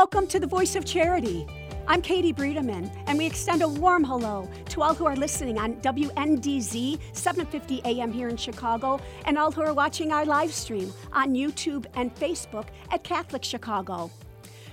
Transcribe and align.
Welcome 0.00 0.26
to 0.26 0.40
the 0.40 0.46
Voice 0.46 0.76
of 0.76 0.86
Charity. 0.86 1.46
I'm 1.86 2.00
Katie 2.00 2.32
Breedeman, 2.32 2.90
and 3.06 3.18
we 3.18 3.26
extend 3.26 3.60
a 3.60 3.68
warm 3.68 4.02
hello 4.02 4.48
to 4.70 4.80
all 4.80 4.94
who 4.94 5.04
are 5.04 5.14
listening 5.14 5.58
on 5.58 5.74
WNDZ 5.82 6.98
750 7.12 7.82
AM 7.84 8.10
here 8.10 8.30
in 8.30 8.38
Chicago, 8.38 8.98
and 9.26 9.36
all 9.36 9.52
who 9.52 9.60
are 9.60 9.74
watching 9.74 10.10
our 10.10 10.24
live 10.24 10.54
stream 10.54 10.90
on 11.12 11.34
YouTube 11.34 11.84
and 11.96 12.14
Facebook 12.14 12.68
at 12.90 13.04
Catholic 13.04 13.44
Chicago. 13.44 14.10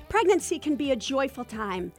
Pregnancy 0.07 0.59
can 0.59 0.77
be 0.77 0.91
a 0.91 0.95
joyful 0.95 1.43
time, 1.43 1.91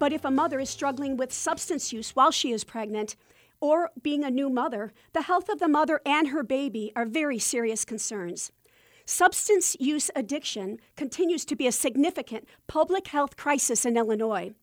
but 0.00 0.12
if 0.12 0.24
a 0.24 0.30
mother 0.32 0.58
is 0.58 0.68
struggling 0.68 1.16
with 1.16 1.32
substance 1.32 1.92
use 1.92 2.16
while 2.16 2.32
she 2.32 2.50
is 2.50 2.64
pregnant, 2.64 3.14
or 3.60 3.92
being 4.02 4.24
a 4.24 4.30
new 4.30 4.50
mother, 4.50 4.92
the 5.12 5.22
health 5.22 5.48
of 5.48 5.60
the 5.60 5.68
mother 5.68 6.00
and 6.04 6.26
her 6.26 6.42
baby 6.42 6.90
are 6.96 7.06
very 7.06 7.38
serious 7.38 7.84
concerns. 7.84 8.50
Substance 9.06 9.76
use 9.78 10.10
addiction 10.16 10.78
continues 10.96 11.44
to 11.44 11.56
be 11.56 11.66
a 11.66 11.72
significant 11.72 12.48
public 12.66 13.08
health 13.08 13.36
crisis 13.36 13.84
in 13.84 13.98
Illinois. 13.98 14.54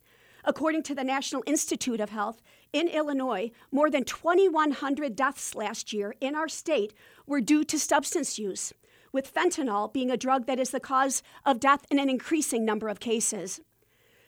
According 0.44 0.82
to 0.84 0.96
the 0.96 1.04
National 1.04 1.44
Institute 1.46 2.02
of 2.02 2.10
Health, 2.10 2.42
in 2.74 2.88
Illinois, 2.88 3.52
more 3.72 3.92
than 3.92 4.04
2,100 4.04 5.16
deaths 5.16 5.54
last 5.54 5.94
year 5.94 6.16
in 6.20 6.36
our 6.36 6.48
state 6.48 6.94
were 7.28 7.40
due 7.40 7.64
to 7.66 7.78
substance 7.78 8.40
use, 8.40 8.74
with 9.12 9.32
fentanyl 9.32 9.94
being 9.94 10.10
a 10.10 10.18
drug 10.18 10.48
that 10.48 10.60
is 10.60 10.72
the 10.72 10.80
cause 10.80 11.22
of 11.46 11.60
death 11.60 11.86
in 11.92 12.00
an 12.00 12.10
increasing 12.10 12.66
number 12.66 12.90
of 12.90 13.00
cases. 13.00 13.62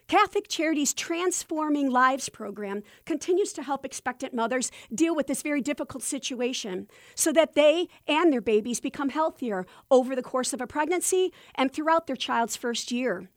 Catholic 0.08 0.48
Charities 0.48 0.94
Transforming 0.94 1.90
Lives 1.90 2.30
program 2.30 2.84
continues 3.06 3.54
to 3.54 3.64
help 3.64 3.86
expectant 3.86 4.34
mothers 4.34 4.72
deal 4.94 5.16
with 5.16 5.28
this 5.28 5.42
very 5.42 5.62
difficult 5.62 6.04
situation 6.04 6.88
so 7.16 7.32
that 7.32 7.56
they 7.56 7.88
and 8.08 8.32
their 8.32 8.42
babies 8.42 8.80
become 8.80 9.10
healthier 9.10 9.66
over 9.90 10.16
the 10.16 10.22
course 10.22 10.54
of 10.54 10.62
a 10.62 10.68
pregnancy 10.68 11.32
and 11.56 11.72
throughout 11.72 12.08
their 12.08 12.16
child's 12.16 12.56
first 12.56 12.92
year. 12.92 13.30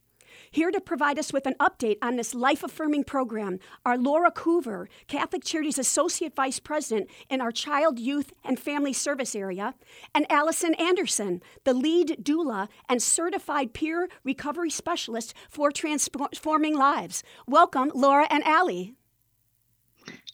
Here 0.51 0.71
to 0.71 0.79
provide 0.79 1.19
us 1.19 1.33
with 1.33 1.45
an 1.45 1.55
update 1.59 1.97
on 2.01 2.15
this 2.15 2.33
life 2.33 2.63
affirming 2.63 3.03
program 3.03 3.59
are 3.85 3.97
Laura 3.97 4.31
Coover, 4.31 4.87
Catholic 5.07 5.43
Charities 5.43 5.77
Associate 5.77 6.33
Vice 6.33 6.59
President 6.59 7.09
in 7.29 7.41
our 7.41 7.51
Child, 7.51 7.99
Youth, 7.99 8.31
and 8.43 8.59
Family 8.59 8.93
Service 8.93 9.35
area, 9.35 9.75
and 10.15 10.25
Allison 10.31 10.73
Anderson, 10.75 11.41
the 11.63 11.73
lead 11.73 12.19
doula 12.21 12.69
and 12.87 13.01
certified 13.01 13.73
peer 13.73 14.09
recovery 14.23 14.69
specialist 14.69 15.33
for 15.49 15.71
transforming 15.71 16.77
lives. 16.77 17.23
Welcome, 17.45 17.91
Laura 17.93 18.27
and 18.29 18.43
Allie. 18.43 18.96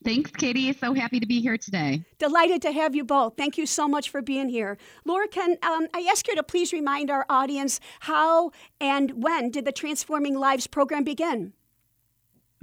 Thanks, 0.03 0.31
Katie. 0.31 0.73
So 0.73 0.93
happy 0.93 1.19
to 1.19 1.25
be 1.25 1.39
here 1.39 1.57
today. 1.57 2.03
Delighted 2.19 2.61
to 2.63 2.71
have 2.71 2.95
you 2.95 3.05
both. 3.05 3.35
Thank 3.37 3.57
you 3.57 3.65
so 3.65 3.87
much 3.87 4.09
for 4.09 4.21
being 4.21 4.49
here. 4.49 4.77
Laura, 5.05 5.27
can 5.27 5.57
um, 5.63 5.87
I 5.93 6.07
ask 6.11 6.27
you 6.27 6.35
to 6.35 6.43
please 6.43 6.73
remind 6.73 7.09
our 7.09 7.25
audience 7.29 7.79
how 8.01 8.51
and 8.81 9.23
when 9.23 9.49
did 9.49 9.65
the 9.65 9.71
Transforming 9.71 10.37
Lives 10.37 10.67
program 10.67 11.03
begin? 11.03 11.53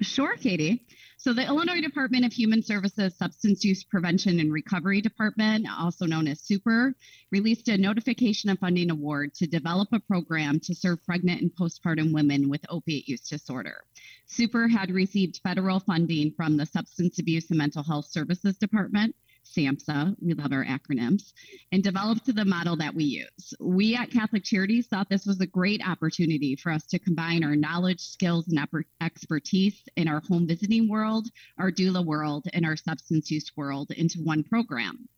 Sure, 0.01 0.37
Katie. 0.37 0.87
So, 1.19 1.35
the 1.35 1.47
Illinois 1.47 1.83
Department 1.83 2.25
of 2.25 2.33
Human 2.33 2.63
Services 2.63 3.15
Substance 3.15 3.63
Use 3.63 3.85
Prevention 3.85 4.41
and 4.41 4.51
Recovery 4.51 5.03
Department, 5.03 5.67
also 5.79 6.07
known 6.07 6.27
as 6.27 6.41
SUPR, 6.41 6.95
released 7.31 7.69
a 7.69 7.77
notification 7.77 8.49
of 8.49 8.59
funding 8.59 8.91
award 8.91 9.35
to 9.35 9.47
develop 9.47 9.91
a 9.93 10.01
program 10.01 10.59
to 10.61 10.75
serve 10.75 11.05
pregnant 11.05 11.43
and 11.43 11.51
postpartum 11.55 12.15
women 12.15 12.49
with 12.49 12.65
opiate 12.71 13.07
use 13.07 13.29
disorder. 13.29 13.85
SUPR 14.31 14.71
had 14.71 14.93
received 14.93 15.41
federal 15.43 15.81
funding 15.81 16.31
from 16.31 16.57
the 16.57 16.65
Substance 16.65 17.19
Abuse 17.19 17.51
and 17.51 17.59
Mental 17.59 17.83
Health 17.83 18.07
Services 18.07 18.57
Department 18.57 19.17
SAMHSA, 19.45 20.15
we 20.21 20.35
love 20.35 20.53
our 20.53 20.65
acronyms, 20.65 21.33
and 21.73 21.83
developed 21.83 22.33
the 22.33 22.45
model 22.45 22.77
that 22.77 22.95
we 22.95 23.05
use. 23.05 23.55
We 23.59 23.97
at 23.97 24.13
Catholic 24.13 24.45
Charities 24.45 24.87
thought 24.87 25.09
this 25.09 25.27
was 25.27 25.41
a 25.41 25.47
great 25.47 25.83
opportunity 25.85 26.55
for 26.55 26.71
us 26.71 26.87
to 26.87 26.99
combine 27.01 27.43
our 27.43 27.57
knowledge, 27.57 28.01
skills, 28.01 28.47
and 28.47 28.61
expertise 29.01 29.83
in 29.97 30.07
our 30.07 30.21
home 30.29 30.47
visiting 30.47 30.89
world, 30.89 31.29
our 31.59 31.73
doula 31.73 32.05
world, 32.05 32.47
and 32.53 32.65
our 32.65 32.77
substance 32.77 33.31
use 33.31 33.51
world 33.57 33.91
into 33.91 34.21
one 34.21 34.45
program. 34.45 35.09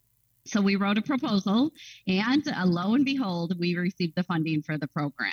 So 0.44 0.60
we 0.60 0.75
wrote 0.75 0.98
a 0.98 1.03
proposal, 1.03 1.70
and 2.08 2.47
uh, 2.48 2.66
lo 2.66 2.94
and 2.94 3.04
behold, 3.04 3.56
we 3.60 3.76
received 3.76 4.16
the 4.16 4.25
funding 4.25 4.60
for 4.60 4.76
the 4.76 4.88
program. 4.88 5.32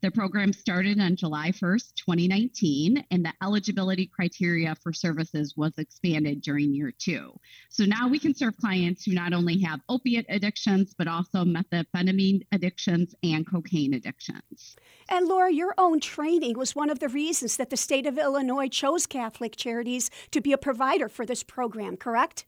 The 0.00 0.12
program 0.12 0.52
started 0.52 1.00
on 1.00 1.16
July 1.16 1.50
1st, 1.50 1.94
2019, 1.96 3.04
and 3.10 3.24
the 3.24 3.32
eligibility 3.42 4.06
criteria 4.06 4.76
for 4.76 4.92
services 4.92 5.54
was 5.56 5.72
expanded 5.76 6.40
during 6.40 6.72
year 6.72 6.92
two. 6.96 7.32
So 7.68 7.84
now 7.84 8.06
we 8.06 8.20
can 8.20 8.32
serve 8.32 8.56
clients 8.56 9.04
who 9.04 9.12
not 9.12 9.32
only 9.32 9.60
have 9.62 9.80
opiate 9.88 10.26
addictions, 10.28 10.94
but 10.96 11.08
also 11.08 11.44
methamphetamine 11.44 12.42
addictions 12.52 13.12
and 13.24 13.44
cocaine 13.44 13.94
addictions. 13.94 14.76
And 15.08 15.26
Laura, 15.26 15.52
your 15.52 15.74
own 15.76 15.98
training 15.98 16.56
was 16.56 16.76
one 16.76 16.90
of 16.90 17.00
the 17.00 17.08
reasons 17.08 17.56
that 17.56 17.70
the 17.70 17.76
state 17.76 18.06
of 18.06 18.18
Illinois 18.18 18.68
chose 18.68 19.06
Catholic 19.06 19.56
Charities 19.56 20.10
to 20.30 20.40
be 20.40 20.52
a 20.52 20.58
provider 20.58 21.08
for 21.08 21.26
this 21.26 21.42
program, 21.42 21.96
correct? 21.96 22.44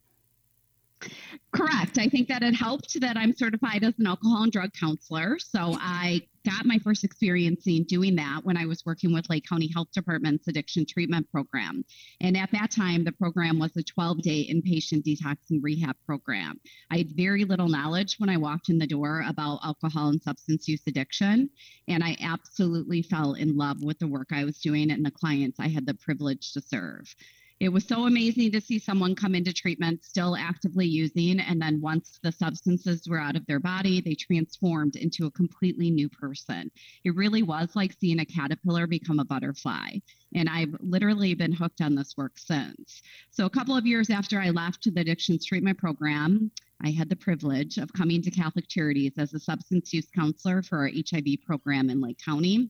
Correct. 1.53 1.99
I 1.99 2.09
think 2.09 2.29
that 2.29 2.43
it 2.43 2.55
helped 2.55 3.01
that 3.01 3.17
I'm 3.17 3.35
certified 3.35 3.83
as 3.85 3.95
an 3.99 4.07
alcohol 4.07 4.43
and 4.43 4.53
drug 4.53 4.73
counselor. 4.73 5.39
So 5.39 5.77
I 5.81 6.23
got 6.45 6.67
my 6.67 6.79
first 6.79 7.03
experience 7.03 7.67
in 7.67 7.85
doing 7.85 8.15
that 8.17 8.41
when 8.45 8.57
I 8.57 8.67
was 8.67 8.85
working 8.85 9.13
with 9.13 9.29
Lake 9.31 9.45
County 9.49 9.71
Health 9.73 9.89
Department's 9.93 10.49
addiction 10.49 10.85
treatment 10.87 11.31
program. 11.31 11.85
And 12.21 12.37
at 12.37 12.51
that 12.53 12.71
time, 12.71 13.05
the 13.05 13.13
program 13.13 13.59
was 13.59 13.77
a 13.77 13.83
12 13.83 14.23
day 14.23 14.49
inpatient 14.51 15.03
detox 15.03 15.37
and 15.51 15.63
rehab 15.63 15.97
program. 16.05 16.61
I 16.91 16.99
had 16.99 17.17
very 17.17 17.45
little 17.45 17.69
knowledge 17.69 18.17
when 18.19 18.29
I 18.29 18.37
walked 18.37 18.69
in 18.69 18.79
the 18.79 18.87
door 18.87 19.25
about 19.27 19.61
alcohol 19.65 20.09
and 20.09 20.23
substance 20.23 20.69
use 20.69 20.83
addiction. 20.87 21.51
And 21.89 22.05
I 22.05 22.17
absolutely 22.21 23.03
fell 23.03 23.35
in 23.35 23.57
love 23.57 23.83
with 23.83 23.99
the 23.99 24.09
work 24.09 24.29
I 24.31 24.45
was 24.45 24.59
doing 24.59 24.91
and 24.91 25.05
the 25.05 25.11
clients 25.11 25.59
I 25.59 25.69
had 25.69 25.87
the 25.87 25.95
privilege 25.95 26.53
to 26.53 26.61
serve 26.61 27.15
it 27.59 27.71
was 27.71 27.87
so 27.87 28.07
amazing 28.07 28.53
to 28.53 28.61
see 28.61 28.79
someone 28.79 29.15
come 29.15 29.35
into 29.35 29.53
treatment 29.53 30.05
still 30.05 30.37
actively 30.37 30.87
using 30.87 31.41
and 31.41 31.61
then 31.61 31.81
once 31.81 32.19
the 32.23 32.33
substances 32.33 33.09
were 33.09 33.19
out 33.19 33.37
of 33.37 33.47
their 33.47 33.61
body 33.61 34.01
they 34.01 34.15
transformed 34.15 34.97
into 34.97 35.27
a 35.27 35.31
completely 35.31 35.91
new 35.91 36.09
person 36.09 36.71
it 37.05 37.15
really 37.15 37.43
was 37.43 37.75
like 37.75 37.95
seeing 37.99 38.21
a 38.21 38.25
caterpillar 38.25 38.87
become 38.87 39.19
a 39.21 39.25
butterfly 39.25 39.91
and 40.35 40.49
i've 40.49 40.75
literally 40.81 41.35
been 41.35 41.53
hooked 41.53 41.81
on 41.81 41.95
this 41.95 42.15
work 42.17 42.33
since 42.37 43.03
so 43.31 43.47
a 43.47 43.51
couple 43.51 43.77
of 43.77 43.87
years 43.87 44.11
after 44.11 44.41
i 44.41 44.51
left 44.51 44.85
the 44.85 45.01
addictions 45.01 45.45
treatment 45.45 45.79
program 45.79 46.51
I 46.83 46.91
had 46.91 47.09
the 47.09 47.17
privilege 47.17 47.79
of 47.79 47.91
coming 47.95 48.21
to 48.21 48.31
Catholic 48.31 48.69
Charities 48.69 49.15
as 49.17 49.33
a 49.33 49.41
substance 49.41 49.95
use 49.95 50.09
counselor 50.15 50.63
for 50.63 50.81
our 50.81 50.91
HIV 50.91 51.39
program 51.47 51.89
in 51.89 52.03
Lake 52.03 52.19
County. 52.23 52.69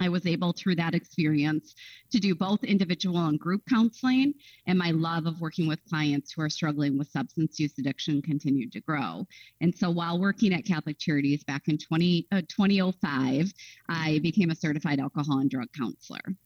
I 0.00 0.08
was 0.08 0.26
able 0.26 0.52
through 0.52 0.76
that 0.76 0.94
experience 0.94 1.74
to 2.10 2.18
do 2.18 2.34
both 2.34 2.62
individual 2.64 3.26
and 3.26 3.38
group 3.38 3.62
counseling, 3.68 4.34
and 4.66 4.78
my 4.78 4.90
love 4.90 5.26
of 5.26 5.40
working 5.40 5.66
with 5.66 5.84
clients 5.88 6.32
who 6.32 6.42
are 6.42 6.50
struggling 6.50 6.98
with 6.98 7.08
substance 7.08 7.58
use 7.58 7.78
addiction 7.78 8.20
continued 8.20 8.72
to 8.72 8.80
grow. 8.80 9.26
And 9.60 9.74
so 9.74 9.90
while 9.90 10.18
working 10.18 10.52
at 10.52 10.66
Catholic 10.66 10.98
Charities 10.98 11.44
back 11.44 11.62
in 11.68 11.78
20, 11.78 12.26
uh, 12.32 12.42
2005, 12.48 13.52
I 13.88 14.20
became 14.22 14.50
a 14.50 14.54
certified 14.54 15.00
alcohol 15.00 15.38
and 15.38 15.50
drug 15.50 15.68
counselor. 15.76 16.36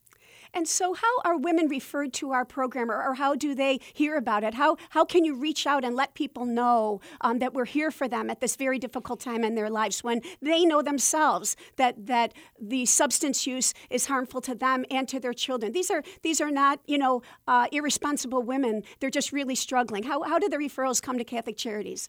And 0.53 0.67
so, 0.67 0.95
how 0.95 1.21
are 1.25 1.37
women 1.37 1.69
referred 1.69 2.13
to 2.15 2.33
our 2.33 2.45
program, 2.45 2.91
or, 2.91 3.03
or 3.03 3.15
how 3.15 3.35
do 3.35 3.55
they 3.55 3.81
hear 3.93 4.17
about 4.17 4.45
it? 4.45 4.55
How, 4.55 4.77
how 4.91 5.05
can 5.05 5.25
you 5.25 5.37
reach 5.37 5.67
out 5.67 5.85
and 5.85 5.95
let 5.95 6.15
people 6.15 6.45
know 6.45 7.01
um, 7.21 7.39
that 7.39 7.55
we're 7.55 7.67
here 7.67 7.91
for 7.91 8.09
them 8.09 8.31
at 8.31 8.41
this 8.41 8.57
very 8.57 8.79
difficult 8.79 9.21
time 9.21 9.45
in 9.45 9.55
their 9.55 9.71
lives 9.71 10.03
when 10.03 10.23
they 10.43 10.65
know 10.65 10.83
themselves 10.83 11.57
that, 11.77 12.07
that 12.07 12.35
the 12.61 12.87
substance 12.87 13.47
use 13.47 13.75
is 13.91 14.07
harmful 14.07 14.41
to 14.43 14.55
them 14.55 14.85
and 14.91 15.09
to 15.09 15.21
their 15.21 15.33
children? 15.33 15.73
These 15.73 15.91
are, 15.91 16.03
these 16.23 16.41
are 16.41 16.51
not, 16.51 16.81
you 16.87 16.99
know, 16.99 17.23
uh, 17.47 17.67
irresponsible 17.73 18.43
women. 18.43 18.83
They're 18.99 19.11
just 19.11 19.33
really 19.33 19.55
struggling. 19.55 20.03
How, 20.05 20.23
how 20.23 20.39
do 20.39 20.49
the 20.49 20.57
referrals 20.59 21.01
come 21.01 21.19
to 21.19 21.25
Catholic 21.25 21.57
Charities? 21.57 22.09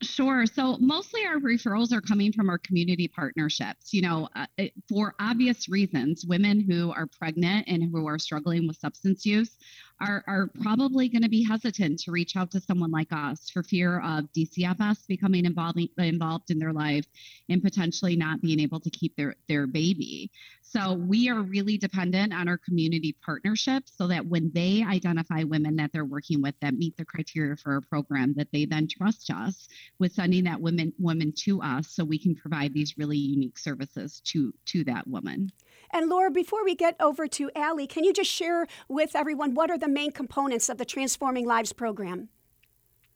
Sure. 0.00 0.46
So 0.46 0.76
mostly 0.78 1.26
our 1.26 1.38
referrals 1.38 1.92
are 1.92 2.00
coming 2.00 2.32
from 2.32 2.48
our 2.48 2.58
community 2.58 3.08
partnerships. 3.08 3.92
You 3.92 4.02
know, 4.02 4.28
uh, 4.36 4.46
for 4.88 5.16
obvious 5.18 5.68
reasons, 5.68 6.24
women 6.24 6.60
who 6.60 6.92
are 6.92 7.08
pregnant 7.18 7.66
and 7.66 7.82
who 7.82 8.06
are 8.06 8.18
struggling 8.18 8.68
with 8.68 8.76
substance 8.76 9.26
use 9.26 9.56
are, 10.00 10.22
are 10.28 10.50
probably 10.62 11.08
going 11.08 11.22
to 11.22 11.28
be 11.28 11.42
hesitant 11.42 11.98
to 12.00 12.12
reach 12.12 12.36
out 12.36 12.52
to 12.52 12.60
someone 12.60 12.92
like 12.92 13.08
us 13.10 13.50
for 13.50 13.64
fear 13.64 13.98
of 14.02 14.32
DCFS 14.32 15.08
becoming 15.08 15.44
involved, 15.44 15.80
involved 15.98 16.52
in 16.52 16.60
their 16.60 16.72
life 16.72 17.04
and 17.48 17.60
potentially 17.60 18.14
not 18.14 18.40
being 18.40 18.60
able 18.60 18.78
to 18.78 18.90
keep 18.90 19.16
their, 19.16 19.34
their 19.48 19.66
baby. 19.66 20.30
So 20.70 20.92
we 20.92 21.30
are 21.30 21.40
really 21.40 21.78
dependent 21.78 22.34
on 22.34 22.46
our 22.46 22.58
community 22.58 23.16
partnerships 23.24 23.92
so 23.96 24.06
that 24.08 24.26
when 24.26 24.50
they 24.52 24.84
identify 24.86 25.44
women 25.44 25.76
that 25.76 25.92
they're 25.94 26.04
working 26.04 26.42
with 26.42 26.54
that 26.60 26.74
meet 26.74 26.94
the 26.98 27.06
criteria 27.06 27.56
for 27.56 27.76
a 27.76 27.82
program, 27.82 28.34
that 28.36 28.48
they 28.52 28.66
then 28.66 28.86
trust 28.86 29.30
us 29.30 29.66
with 29.98 30.12
sending 30.12 30.44
that 30.44 30.60
women 30.60 30.92
women 30.98 31.32
to 31.44 31.62
us 31.62 31.88
so 31.88 32.04
we 32.04 32.18
can 32.18 32.34
provide 32.34 32.74
these 32.74 32.98
really 32.98 33.16
unique 33.16 33.56
services 33.56 34.20
to 34.26 34.52
to 34.66 34.84
that 34.84 35.08
woman. 35.08 35.50
And 35.90 36.10
Laura, 36.10 36.30
before 36.30 36.62
we 36.64 36.74
get 36.74 36.96
over 37.00 37.26
to 37.28 37.50
Allie, 37.56 37.86
can 37.86 38.04
you 38.04 38.12
just 38.12 38.30
share 38.30 38.66
with 38.88 39.16
everyone 39.16 39.54
what 39.54 39.70
are 39.70 39.78
the 39.78 39.88
main 39.88 40.12
components 40.12 40.68
of 40.68 40.76
the 40.76 40.84
Transforming 40.84 41.46
Lives 41.46 41.72
program? 41.72 42.28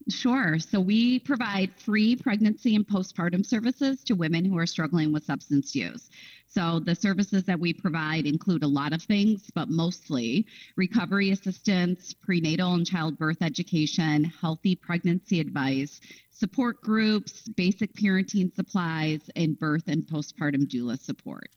Sure. 0.09 0.59
So 0.59 0.81
we 0.81 1.21
provide 1.21 1.79
free 1.79 2.17
pregnancy 2.17 2.75
and 2.75 2.87
postpartum 2.87 3.47
services 3.47 4.03
to 4.05 4.15
women 4.15 4.45
who 4.45 4.59
are 4.59 4.67
struggling 4.67 5.13
with 5.13 5.25
substance 5.25 5.75
use. 5.77 6.11
So 6.49 6.81
the 6.81 6.95
services 6.95 7.45
that 7.45 7.59
we 7.61 7.73
provide 7.73 8.27
include 8.27 8.65
a 8.65 8.69
lot 8.69 8.93
of 8.93 9.03
things, 9.03 9.51
but 9.55 9.71
mostly 9.71 10.47
recovery 10.77 11.31
assistance, 11.31 12.13
prenatal 12.13 12.75
and 12.75 12.87
childbirth 12.87 13.43
education, 13.43 14.25
healthy 14.25 14.75
pregnancy 14.75 15.39
advice, 15.41 16.01
support 16.31 16.81
groups, 16.83 17.49
basic 17.49 17.93
parenting 17.95 18.53
supplies, 18.55 19.31
and 19.37 19.59
birth 19.59 19.85
and 19.87 20.05
postpartum 20.05 20.67
doula 20.67 20.99
support. 20.99 21.49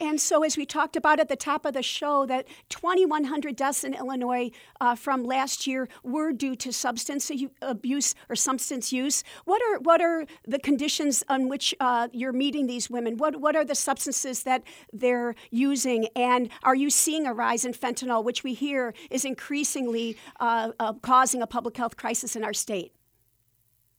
And 0.00 0.20
so, 0.20 0.44
as 0.44 0.56
we 0.56 0.64
talked 0.64 0.96
about 0.96 1.18
at 1.18 1.28
the 1.28 1.36
top 1.36 1.64
of 1.64 1.74
the 1.74 1.82
show, 1.82 2.24
that 2.26 2.46
2,100 2.68 3.56
deaths 3.56 3.84
in 3.84 3.94
Illinois 3.94 4.50
uh, 4.80 4.94
from 4.94 5.24
last 5.24 5.66
year 5.66 5.88
were 6.04 6.32
due 6.32 6.54
to 6.56 6.72
substance 6.72 7.30
abuse 7.62 8.14
or 8.28 8.36
substance 8.36 8.92
use. 8.92 9.24
What 9.44 9.60
are 9.62 9.80
what 9.80 10.00
are 10.00 10.26
the 10.46 10.58
conditions 10.58 11.24
on 11.28 11.48
which 11.48 11.74
uh, 11.80 12.08
you're 12.12 12.32
meeting 12.32 12.66
these 12.66 12.88
women? 12.88 13.16
What 13.16 13.40
what 13.40 13.56
are 13.56 13.64
the 13.64 13.74
substances 13.74 14.44
that 14.44 14.62
they're 14.92 15.34
using? 15.50 16.08
And 16.14 16.48
are 16.62 16.76
you 16.76 16.90
seeing 16.90 17.26
a 17.26 17.34
rise 17.34 17.64
in 17.64 17.72
fentanyl, 17.72 18.22
which 18.22 18.44
we 18.44 18.54
hear 18.54 18.94
is 19.10 19.24
increasingly 19.24 20.16
uh, 20.40 20.72
uh 20.78 20.92
causing 20.94 21.42
a 21.42 21.46
public 21.46 21.76
health 21.76 21.96
crisis 21.96 22.36
in 22.36 22.44
our 22.44 22.54
state? 22.54 22.92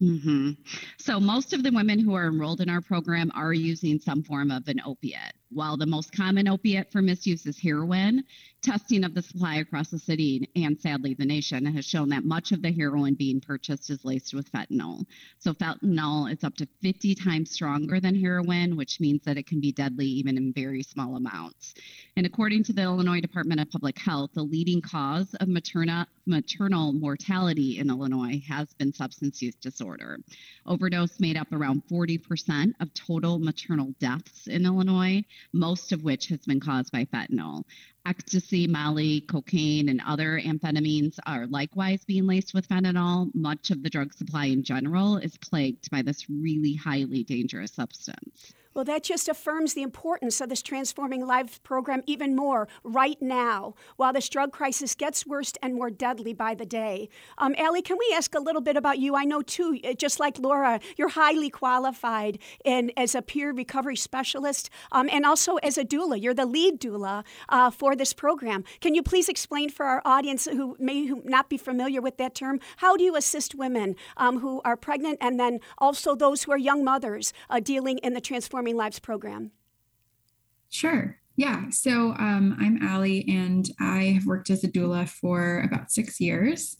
Mm-hmm. 0.01 0.51
So, 0.97 1.19
most 1.19 1.51
of 1.51 1.63
the 1.63 1.71
women 1.71 1.99
who 1.99 2.13
are 2.13 2.27
enrolled 2.27 2.61
in 2.61 2.69
our 2.69 2.79
program 2.79 3.31
are 3.35 3.51
using 3.51 3.99
some 3.99 4.23
form 4.23 4.49
of 4.49 4.67
an 4.69 4.79
opiate. 4.85 5.33
While 5.51 5.77
the 5.77 5.87
most 5.87 6.11
common 6.11 6.47
opiate 6.47 6.91
for 6.91 7.01
misuse 7.01 7.47
is 7.47 7.59
heroin, 7.59 8.23
testing 8.61 9.03
of 9.03 9.15
the 9.15 9.21
supply 9.21 9.55
across 9.55 9.89
the 9.89 9.97
city 9.97 10.47
and 10.55 10.79
sadly 10.79 11.15
the 11.15 11.25
nation 11.25 11.65
has 11.65 11.85
shown 11.85 12.09
that 12.09 12.23
much 12.23 12.51
of 12.51 12.61
the 12.61 12.71
heroin 12.71 13.15
being 13.15 13.41
purchased 13.41 13.89
is 13.89 14.05
laced 14.05 14.33
with 14.35 14.51
fentanyl. 14.51 15.05
So 15.39 15.53
fentanyl 15.53 16.31
is 16.31 16.43
up 16.43 16.55
to 16.57 16.67
50 16.83 17.15
times 17.15 17.51
stronger 17.51 17.99
than 17.99 18.13
heroin, 18.13 18.75
which 18.75 18.99
means 18.99 19.23
that 19.23 19.37
it 19.37 19.47
can 19.47 19.59
be 19.59 19.71
deadly 19.71 20.05
even 20.05 20.37
in 20.37 20.53
very 20.53 20.83
small 20.83 21.15
amounts. 21.15 21.73
And 22.15 22.27
according 22.27 22.63
to 22.65 22.73
the 22.73 22.83
Illinois 22.83 23.21
Department 23.21 23.59
of 23.59 23.71
Public 23.71 23.97
Health, 23.97 24.31
the 24.33 24.43
leading 24.43 24.81
cause 24.81 25.33
of 25.35 25.47
materna, 25.47 26.05
maternal 26.27 26.93
mortality 26.93 27.79
in 27.79 27.89
Illinois 27.89 28.39
has 28.47 28.71
been 28.73 28.93
substance 28.93 29.41
use 29.41 29.55
disorder. 29.55 30.19
Overdose 30.67 31.19
made 31.19 31.37
up 31.37 31.51
around 31.51 31.81
40% 31.91 32.73
of 32.81 32.93
total 32.93 33.39
maternal 33.39 33.95
deaths 33.99 34.45
in 34.45 34.65
Illinois 34.65 35.23
most 35.53 35.91
of 35.91 36.03
which 36.03 36.27
has 36.27 36.39
been 36.45 36.59
caused 36.59 36.91
by 36.91 37.05
fentanyl. 37.05 37.63
Ecstasy, 38.05 38.67
Molly, 38.67 39.21
cocaine, 39.21 39.89
and 39.89 40.01
other 40.05 40.39
amphetamines 40.39 41.19
are 41.25 41.47
likewise 41.47 42.03
being 42.05 42.25
laced 42.25 42.53
with 42.53 42.67
fentanyl. 42.67 43.33
Much 43.33 43.71
of 43.71 43.83
the 43.83 43.89
drug 43.89 44.13
supply 44.13 44.45
in 44.45 44.63
general 44.63 45.17
is 45.17 45.37
plagued 45.37 45.89
by 45.91 46.01
this 46.01 46.29
really 46.29 46.75
highly 46.75 47.23
dangerous 47.23 47.73
substance. 47.73 48.53
Well, 48.73 48.85
that 48.85 49.03
just 49.03 49.27
affirms 49.27 49.73
the 49.73 49.81
importance 49.81 50.39
of 50.41 50.49
this 50.49 50.61
Transforming 50.61 51.25
Lives 51.25 51.57
program 51.59 52.03
even 52.05 52.35
more 52.35 52.67
right 52.83 53.19
now, 53.19 53.73
while 53.97 54.13
this 54.13 54.29
drug 54.29 54.51
crisis 54.51 54.93
gets 54.93 55.25
worse 55.25 55.53
and 55.63 55.73
more 55.73 55.89
deadly 55.89 56.33
by 56.33 56.53
the 56.53 56.67
day. 56.67 57.09
Um, 57.39 57.55
Allie, 57.57 57.81
can 57.81 57.97
we 57.97 58.13
ask 58.15 58.35
a 58.35 58.39
little 58.39 58.61
bit 58.61 58.77
about 58.77 58.99
you? 58.99 59.15
I 59.15 59.25
know, 59.25 59.41
too, 59.41 59.79
uh, 59.83 59.93
just 59.93 60.19
like 60.19 60.37
Laura, 60.37 60.79
you're 60.97 61.09
highly 61.09 61.49
qualified 61.49 62.37
in, 62.63 62.91
as 62.95 63.15
a 63.15 63.23
peer 63.23 63.51
recovery 63.51 63.95
specialist 63.95 64.69
um, 64.91 65.09
and 65.11 65.25
also 65.25 65.55
as 65.57 65.77
a 65.77 65.83
doula. 65.83 66.21
You're 66.21 66.35
the 66.35 66.45
lead 66.45 66.79
doula 66.79 67.25
uh, 67.49 67.71
for 67.71 67.95
this 67.95 68.13
program. 68.13 68.63
Can 68.81 68.93
you 68.93 69.01
please 69.01 69.29
explain 69.29 69.69
for 69.69 69.87
our 69.87 70.03
audience 70.05 70.45
who 70.45 70.75
may 70.79 71.11
not 71.23 71.49
be 71.49 71.57
familiar 71.57 72.01
with 72.01 72.17
that 72.17 72.35
term, 72.35 72.59
how 72.77 72.95
do 72.95 73.03
you 73.03 73.15
assist 73.15 73.55
women 73.55 73.95
um, 74.15 74.39
who 74.39 74.61
are 74.63 74.77
pregnant 74.77 75.17
and 75.21 75.39
then 75.39 75.59
also 75.79 76.13
those 76.13 76.43
who 76.43 76.51
are 76.51 76.57
young 76.57 76.83
mothers 76.83 77.33
uh, 77.49 77.59
dealing 77.59 77.97
in 77.99 78.13
the 78.13 78.21
Transforming 78.21 78.58
Transforming 78.59 78.75
Lives 78.75 78.99
program? 78.99 79.51
Sure. 80.69 81.17
Yeah. 81.37 81.69
So 81.69 82.13
um, 82.19 82.57
I'm 82.59 82.85
Allie, 82.85 83.25
and 83.29 83.65
I 83.79 84.15
have 84.15 84.25
worked 84.25 84.49
as 84.49 84.65
a 84.65 84.67
doula 84.67 85.07
for 85.07 85.61
about 85.61 85.91
six 85.91 86.19
years. 86.19 86.75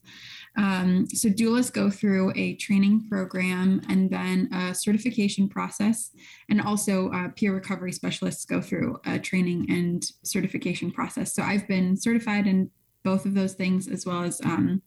Um, 0.58 1.08
so 1.08 1.30
doulas 1.30 1.72
go 1.72 1.90
through 1.90 2.34
a 2.36 2.56
training 2.56 3.08
program 3.08 3.82
and 3.88 4.10
then 4.10 4.50
a 4.54 4.76
certification 4.76 5.48
process, 5.48 6.12
and 6.50 6.60
also 6.60 7.12
uh, 7.12 7.30
peer 7.38 7.54
recovery 7.54 7.94
specialists 7.94 8.44
go 8.44 8.60
through 8.60 9.00
a 9.06 9.18
training 9.18 9.68
and 9.70 10.04
certification 10.24 10.92
process. 10.92 11.34
So 11.34 11.44
I've 11.44 11.66
been 11.70 11.96
certified 11.96 12.46
in 12.46 12.70
both 13.06 13.26
of 13.26 13.36
those 13.36 13.54
things, 13.54 13.88
as 13.88 14.06
well 14.06 14.24
as 14.24 14.42
um, 14.44 14.82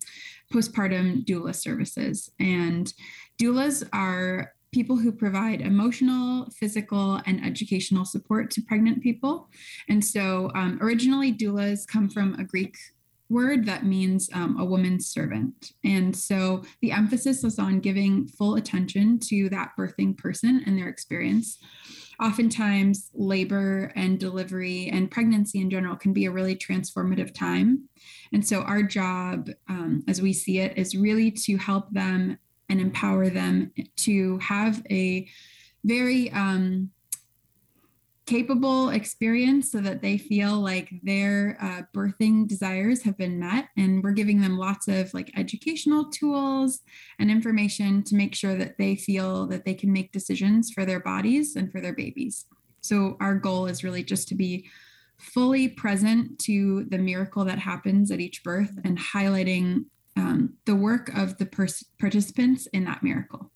postpartum 0.53 1.25
doula 1.25 1.55
services. 1.55 2.31
And 2.39 2.93
doulas 3.41 3.83
are 3.95 4.53
people 4.73 4.97
who 4.97 5.13
provide 5.13 5.61
emotional, 5.61 6.49
physical, 6.51 7.21
and 7.27 7.45
educational 7.45 8.05
support 8.05 8.51
to 8.51 8.63
pregnant 8.63 9.03
people. 9.03 9.49
And 9.89 10.05
so 10.05 10.51
um, 10.55 10.79
originally, 10.81 11.33
doulas 11.33 11.87
come 11.87 12.09
from 12.09 12.35
a 12.35 12.45
Greek 12.45 12.77
word 13.33 13.65
that 13.65 13.85
means 13.85 14.29
um, 14.35 14.61
a 14.61 14.65
woman's 14.65 15.07
servant. 15.07 15.73
And 15.85 16.15
so 16.15 16.63
the 16.83 16.93
emphasis 16.93 17.43
is 17.45 17.59
on 17.59 17.81
giving 17.81 18.29
full 18.29 18.57
attention 18.57 19.19
to 19.21 19.49
that 19.49 19.73
birthing 19.79 20.17
person 20.17 20.63
and 20.67 20.77
their 20.77 20.89
experience. 20.89 21.59
Oftentimes, 22.21 23.11
labor 23.15 23.91
and 23.97 24.21
delivery 24.21 24.89
and 24.93 25.11
pregnancy 25.11 25.61
in 25.61 25.71
general 25.71 25.97
can 25.97 26.13
be 26.13 26.27
a 26.27 26.31
really 26.31 26.55
transformative 26.55 27.35
time. 27.35 27.89
And 28.33 28.47
so, 28.47 28.61
our 28.63 28.83
job, 28.83 29.49
um, 29.69 30.05
as 30.07 30.23
we 30.23 30.33
see 30.33 30.59
it, 30.59 30.77
is 30.77 30.97
really 30.97 31.31
to 31.33 31.57
help 31.57 31.91
them 31.91 32.39
and 32.73 32.81
empower 32.81 33.29
them 33.29 33.71
to 33.97 34.39
have 34.39 34.83
a 34.91 35.29
very 35.85 36.33
um, 36.33 36.91
capable 38.25 38.89
experience 38.89 39.71
so 39.71 39.79
that 39.79 40.01
they 40.01 40.17
feel 40.17 40.59
like 40.59 40.89
their 41.03 41.59
uh, 41.61 41.83
birthing 41.95 42.49
desires 42.49 43.03
have 43.03 43.19
been 43.19 43.39
met. 43.39 43.69
And 43.77 44.03
we're 44.03 44.13
giving 44.13 44.41
them 44.41 44.57
lots 44.57 44.89
of 44.89 45.13
like 45.13 45.31
educational 45.37 46.07
tools 46.11 46.81
and 47.19 47.31
information 47.31 48.03
to 48.05 48.15
make 48.15 48.35
sure 48.35 48.57
that 48.57 48.79
they 48.79 48.97
feel 48.97 49.47
that 49.49 49.67
they 49.67 49.75
can 49.75 49.93
make 49.93 50.13
decisions 50.13 50.71
for 50.71 50.87
their 50.87 51.01
bodies 51.01 51.57
and 51.57 51.71
for 51.71 51.83
their 51.83 51.93
babies. 51.93 52.47
So 52.81 53.19
our 53.21 53.35
goal 53.35 53.67
is 53.67 53.85
really 53.85 54.03
just 54.03 54.29
to 54.29 54.35
be 54.35 54.67
fully 55.19 55.69
present 55.69 56.39
to 56.39 56.85
the 56.85 56.99
miracle 56.99 57.45
that 57.45 57.59
happens 57.59 58.11
at 58.11 58.21
each 58.21 58.43
birth 58.43 58.73
and 58.83 58.99
highlighting 58.99 59.85
um, 60.17 60.55
the 60.65 60.75
work 60.75 61.09
of 61.17 61.39
the 61.39 61.47
pers- 61.47 61.85
participants 61.99 62.67
in 62.67 62.85
that 62.85 63.03
miracle. 63.03 63.51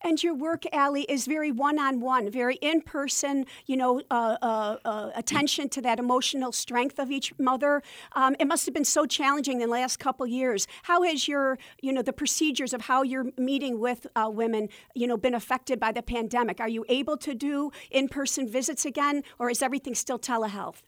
And 0.00 0.22
your 0.22 0.34
work, 0.34 0.62
Allie, 0.72 1.06
is 1.08 1.26
very 1.26 1.50
one-on-one, 1.50 2.30
very 2.30 2.54
in-person. 2.56 3.46
You 3.66 3.76
know, 3.76 4.00
uh, 4.12 4.36
uh, 4.40 4.76
uh, 4.84 5.10
attention 5.16 5.68
to 5.70 5.82
that 5.82 5.98
emotional 5.98 6.52
strength 6.52 7.00
of 7.00 7.10
each 7.10 7.36
mother. 7.36 7.82
Um, 8.12 8.36
it 8.38 8.46
must 8.46 8.64
have 8.66 8.74
been 8.74 8.84
so 8.84 9.06
challenging 9.06 9.60
in 9.60 9.68
the 9.68 9.72
last 9.72 9.98
couple 9.98 10.24
years. 10.24 10.68
How 10.84 11.02
has 11.02 11.26
your, 11.26 11.58
you 11.82 11.92
know, 11.92 12.02
the 12.02 12.12
procedures 12.12 12.72
of 12.72 12.82
how 12.82 13.02
you're 13.02 13.26
meeting 13.36 13.80
with 13.80 14.06
uh, 14.14 14.30
women, 14.32 14.68
you 14.94 15.08
know, 15.08 15.16
been 15.16 15.34
affected 15.34 15.80
by 15.80 15.90
the 15.90 16.02
pandemic? 16.02 16.60
Are 16.60 16.68
you 16.68 16.84
able 16.88 17.16
to 17.16 17.34
do 17.34 17.72
in-person 17.90 18.48
visits 18.48 18.84
again, 18.84 19.24
or 19.36 19.50
is 19.50 19.62
everything 19.62 19.96
still 19.96 20.18
telehealth? 20.18 20.82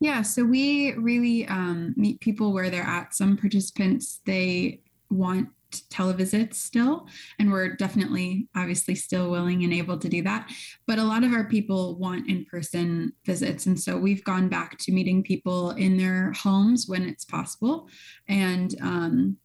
Yeah, 0.00 0.22
so 0.22 0.44
we 0.44 0.92
really 0.92 1.46
um, 1.48 1.94
meet 1.96 2.20
people 2.20 2.52
where 2.52 2.70
they're 2.70 2.82
at. 2.82 3.14
Some 3.14 3.36
participants, 3.36 4.20
they 4.24 4.82
want 5.10 5.48
televisits 5.90 6.54
still, 6.54 7.06
and 7.38 7.50
we're 7.50 7.74
definitely, 7.74 8.48
obviously, 8.56 8.94
still 8.94 9.30
willing 9.30 9.64
and 9.64 9.72
able 9.72 9.98
to 9.98 10.08
do 10.08 10.22
that. 10.22 10.50
But 10.86 10.98
a 10.98 11.04
lot 11.04 11.24
of 11.24 11.32
our 11.32 11.44
people 11.44 11.96
want 11.96 12.28
in 12.28 12.44
person 12.44 13.12
visits. 13.26 13.66
And 13.66 13.78
so 13.78 13.98
we've 13.98 14.24
gone 14.24 14.48
back 14.48 14.78
to 14.78 14.92
meeting 14.92 15.22
people 15.22 15.72
in 15.72 15.96
their 15.98 16.32
homes 16.32 16.86
when 16.88 17.02
it's 17.02 17.24
possible. 17.24 17.88
And 18.28 18.74
um, 18.80 19.36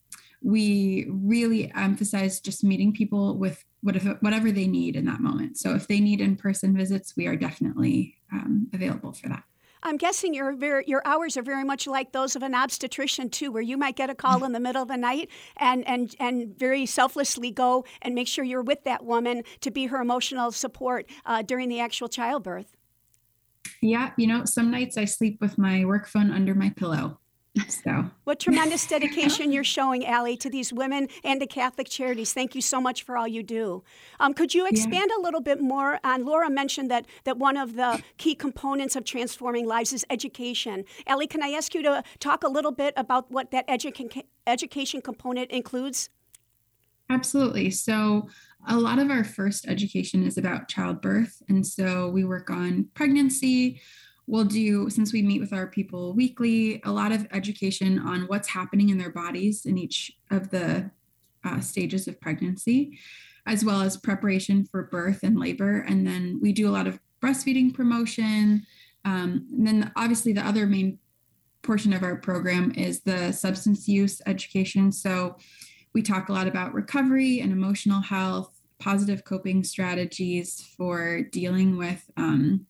we 0.41 1.07
really 1.10 1.74
emphasize 1.74 2.39
just 2.39 2.63
meeting 2.63 2.93
people 2.93 3.38
with 3.38 3.63
whatever 3.81 4.51
they 4.51 4.67
need 4.67 4.95
in 4.95 5.05
that 5.05 5.19
moment. 5.19 5.57
So 5.57 5.75
if 5.75 5.88
they 5.88 6.00
need 6.00 6.22
in-person 6.22 6.77
visits, 6.77 7.17
we 7.17 7.27
are 7.27 7.36
definitely 7.36 8.15
um, 8.31 8.69
available 8.72 9.12
for 9.12 9.27
that. 9.27 9.43
I'm 9.84 9.98
guessing 9.98 10.34
your 10.34 10.54
very, 10.54 10.86
your 10.88 11.02
hours 11.06 11.38
are 11.38 11.44
very 11.44 11.63
much 11.63 11.88
like 11.88 12.13
those 12.13 12.36
of 12.36 12.42
an 12.42 12.56
obstetrician 12.56 13.30
too, 13.30 13.52
where 13.52 13.62
you 13.62 13.78
might 13.78 13.96
get 13.96 14.10
a 14.10 14.16
call 14.16 14.44
in 14.44 14.54
the 14.54 14.60
middle 14.60 14.82
of 14.82 14.88
the 14.88 14.98
night 14.98 15.30
and 15.58 15.86
and 15.88 16.16
and 16.20 16.58
very 16.58 16.86
selflessly 16.86 17.52
go 17.52 17.86
and 18.02 18.16
make 18.16 18.28
sure 18.28 18.44
you're 18.44 18.63
with 18.63 18.84
that 18.86 19.06
woman 19.06 19.44
to 19.62 19.72
be 19.72 19.88
her 19.88 20.02
emotional 20.02 20.52
support 20.52 21.10
uh, 21.25 21.42
during 21.42 21.70
the 21.70 21.80
actual 21.80 22.08
childbirth. 22.08 22.75
Yeah, 23.82 24.12
you 24.18 24.28
know, 24.28 24.46
some 24.46 24.72
nights 24.72 24.98
I 24.98 25.06
sleep 25.06 25.40
with 25.42 25.58
my 25.58 25.84
work 25.84 26.08
phone 26.08 26.32
under 26.32 26.56
my 26.56 26.70
pillow. 26.70 27.20
So, 27.67 28.05
what 28.24 28.39
tremendous 28.39 28.88
dedication 28.88 29.51
you're 29.51 29.63
showing, 29.63 30.07
Allie, 30.07 30.38
to 30.38 30.50
these 30.50 30.74
women 30.74 31.07
and 31.24 31.39
to 31.39 31.45
Catholic 31.45 31.88
Charities. 31.88 32.33
Thank 32.33 32.55
you 32.55 32.62
so 32.62 32.81
much 32.81 33.03
for 33.03 33.15
all 33.15 33.27
you 33.27 33.43
do. 33.43 33.83
Um, 34.19 34.33
could 34.33 34.55
you 34.55 34.65
expand 34.65 35.12
yeah. 35.12 35.22
a 35.22 35.24
little 35.24 35.39
bit 35.39 35.62
more 35.62 36.00
on? 36.03 36.25
Laura 36.25 36.50
mentioned 36.50 36.89
that 36.89 37.05
that 37.25 37.38
one 37.38 37.55
of 37.55 37.75
the 37.75 38.01
key 38.17 38.33
components 38.33 38.95
of 38.95 39.05
transforming 39.05 39.67
lives 39.67 39.93
is 39.93 40.03
education. 40.10 40.83
Allie, 41.05 41.27
can 41.27 41.43
I 41.43 41.50
ask 41.50 41.75
you 41.75 41.83
to 41.83 42.03
talk 42.19 42.43
a 42.43 42.48
little 42.48 42.72
bit 42.72 42.93
about 42.98 43.29
what 43.29 43.51
that 43.51 43.67
educa- 43.67 44.24
education 44.48 45.01
component 45.01 45.51
includes? 45.51 46.10
Absolutely. 47.12 47.69
So, 47.69 48.29
a 48.67 48.77
lot 48.77 48.98
of 48.98 49.12
our 49.12 49.24
first 49.24 49.67
education 49.67 50.25
is 50.25 50.39
about 50.39 50.69
childbirth, 50.69 51.43
and 51.50 51.67
so 51.67 52.10
we 52.10 52.24
work 52.24 52.50
on 52.50 52.88
pregnancy 52.95 53.81
we'll 54.27 54.46
do 54.46 54.89
since 54.89 55.12
we 55.12 55.22
meet 55.22 55.42
with 55.42 55.53
our 55.53 55.68
people 55.68 56.13
weekly 56.13 56.82
a 56.86 56.92
lot 56.92 57.12
of 57.12 57.27
education 57.32 58.00
on 58.00 58.22
what's 58.24 58.48
happening 58.48 58.89
in 58.89 58.98
their 58.98 59.12
bodies 59.12 59.65
in 59.65 59.77
each 59.77 60.12
of 60.32 60.50
the 60.50 60.89
uh, 61.44 61.60
stages 61.60 62.08
of 62.08 62.20
pregnancy 62.22 62.98
as 63.46 63.65
well 63.65 63.82
as 63.82 63.98
preparation 63.98 64.65
for 64.65 64.84
birth 64.84 65.20
and 65.24 65.39
labor. 65.39 65.80
And 65.82 66.08
then 66.08 66.39
we 66.42 66.53
do 66.53 66.70
a 66.70 66.72
lot 66.72 66.88
of 66.88 67.00
breastfeeding 67.22 67.74
promotion. 67.74 68.65
Um, 69.06 69.48
and 69.51 69.68
then 69.68 69.92
obviously 69.96 70.34
the 70.34 70.46
other 70.46 70.65
main 70.65 71.00
portion 71.62 71.94
of 71.94 72.03
our 72.03 72.15
program 72.15 72.72
is 72.75 73.01
the 73.01 73.32
substance 73.32 73.88
use 73.88 74.22
education. 74.25 74.92
So 74.92 75.38
we 75.94 76.01
talk 76.01 76.30
a 76.30 76.34
lot 76.34 76.48
about 76.48 76.74
recovery 76.74 77.39
and 77.39 77.51
emotional 77.51 78.01
health 78.01 78.50
positive 78.80 79.24
coping 79.24 79.63
strategies 79.63 80.62
for 80.75 81.22
dealing 81.32 81.77
with 81.77 82.03
um, 82.18 82.65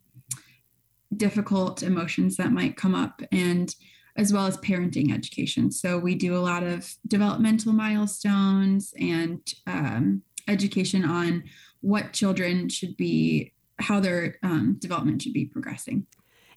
difficult 1.18 1.84
emotions 1.84 2.38
that 2.38 2.52
might 2.52 2.78
come 2.78 2.96
up 2.96 3.22
and 3.32 3.76
as 4.16 4.32
well 4.32 4.46
as 4.46 4.58
parenting 4.58 5.14
education. 5.14 5.72
So 5.72 5.98
we 5.98 6.16
do 6.16 6.36
a 6.36 6.40
lot 6.40 6.64
of 6.64 6.94
developmental 7.08 7.74
milestones 7.74 8.94
and 9.00 9.42
um, 9.66 10.22
education 10.48 11.04
on 11.04 11.44
what 11.82 12.14
children 12.14 12.70
should 12.70 12.96
be, 12.96 13.54
how 13.80 14.00
their 14.00 14.36
um, 14.44 14.78
development 14.80 15.22
should 15.22 15.34
be 15.34 15.46
progressing. 15.46 16.06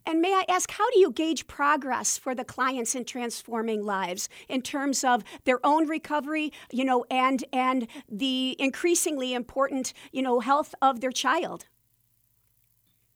And 0.08 0.20
may 0.20 0.32
I 0.32 0.44
ask, 0.48 0.70
how 0.70 0.88
do 0.90 1.00
you 1.00 1.10
gauge 1.10 1.48
progress 1.48 2.16
for 2.16 2.32
the 2.32 2.44
clients 2.44 2.94
in 2.94 3.04
transforming 3.04 3.82
lives 3.82 4.28
in 4.48 4.62
terms 4.62 5.02
of 5.02 5.24
their 5.44 5.58
own 5.66 5.88
recovery, 5.88 6.52
you 6.70 6.84
know, 6.84 7.04
and 7.10 7.44
and 7.52 7.88
the 8.08 8.54
increasingly 8.60 9.34
important, 9.34 9.92
you 10.12 10.22
know, 10.22 10.38
health 10.38 10.76
of 10.80 11.00
their 11.00 11.10
child? 11.10 11.66